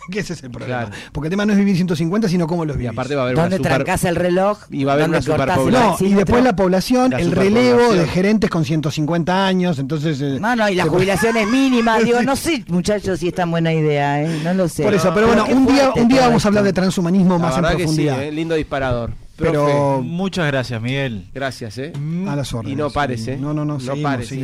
Que 0.10 0.20
ese 0.20 0.32
es 0.32 0.42
el 0.42 0.50
problema. 0.50 0.86
Claro. 0.86 0.96
Porque 1.12 1.28
el 1.28 1.30
tema 1.30 1.46
no 1.46 1.52
es 1.52 1.58
vivir 1.58 1.76
150, 1.76 2.28
sino 2.28 2.46
cómo 2.46 2.64
los 2.64 2.74
Y 2.76 2.80
vivís. 2.80 2.92
aparte 2.92 3.14
va 3.14 3.22
a 3.22 3.24
haber 3.26 3.36
¿Dónde 3.36 3.56
super- 3.58 3.72
trancás 3.74 4.04
el 4.04 4.16
reloj? 4.16 4.58
y 4.70 4.84
va 4.84 4.92
a 4.92 4.94
haber 4.94 5.04
¿Dónde 5.04 5.18
una 5.18 5.22
superpoblación. 5.22 5.72
No, 5.90 5.96
y 6.00 6.14
después 6.14 6.42
la 6.44 6.56
población, 6.56 7.10
La 7.10 7.20
el 7.20 7.30
relevo 7.32 7.92
de 7.94 8.06
gerentes 8.06 8.50
con 8.50 8.64
150 8.64 9.46
años, 9.46 9.78
entonces... 9.78 10.20
eh, 10.20 10.38
No, 10.40 10.56
no, 10.56 10.68
y 10.68 10.74
la 10.74 10.84
se- 10.84 10.88
jubilación 10.90 11.36
es 11.36 11.48
mínima. 11.50 11.98
Digo, 12.00 12.22
no 12.22 12.34
sé, 12.36 12.64
muchachos, 12.68 13.20
si 13.20 13.28
es 13.28 13.34
tan 13.34 13.50
buena 13.50 13.72
idea, 13.72 14.22
¿eh? 14.22 14.40
No 14.42 14.54
lo 14.54 14.68
sé. 14.68 14.82
Por 14.82 14.94
eso, 14.94 15.12
pero 15.14 15.26
bueno, 15.28 15.44
un 15.48 15.66
día, 15.66 15.90
un 15.94 16.08
día 16.08 16.22
vamos 16.26 16.44
a 16.44 16.48
hablar 16.48 16.64
de 16.64 16.72
transhumanismo 16.72 17.34
La 17.34 17.38
más 17.38 17.56
en 17.56 17.62
verdad 17.62 17.76
que 17.76 17.82
sí, 17.82 17.84
profundidad. 18.06 18.22
eh, 18.24 18.32
lindo 18.32 18.54
disparador. 18.54 19.12
Pero- 19.36 19.64
Profe, 19.64 20.02
Muchas 20.02 20.46
gracias, 20.48 20.82
Miguel. 20.82 21.26
gracias, 21.32 21.78
¿eh? 21.78 21.92
A 22.28 22.36
las 22.36 22.52
órdenes. 22.52 22.74
Y 22.74 22.76
no 22.76 22.90
pares, 22.90 23.26
¿eh? 23.26 23.38
No, 23.40 23.54
no, 23.54 23.64
no, 23.64 23.74
No 23.74 23.80
seguimos, 23.80 24.02
pares. 24.02 24.28
seguimos. 24.28 24.38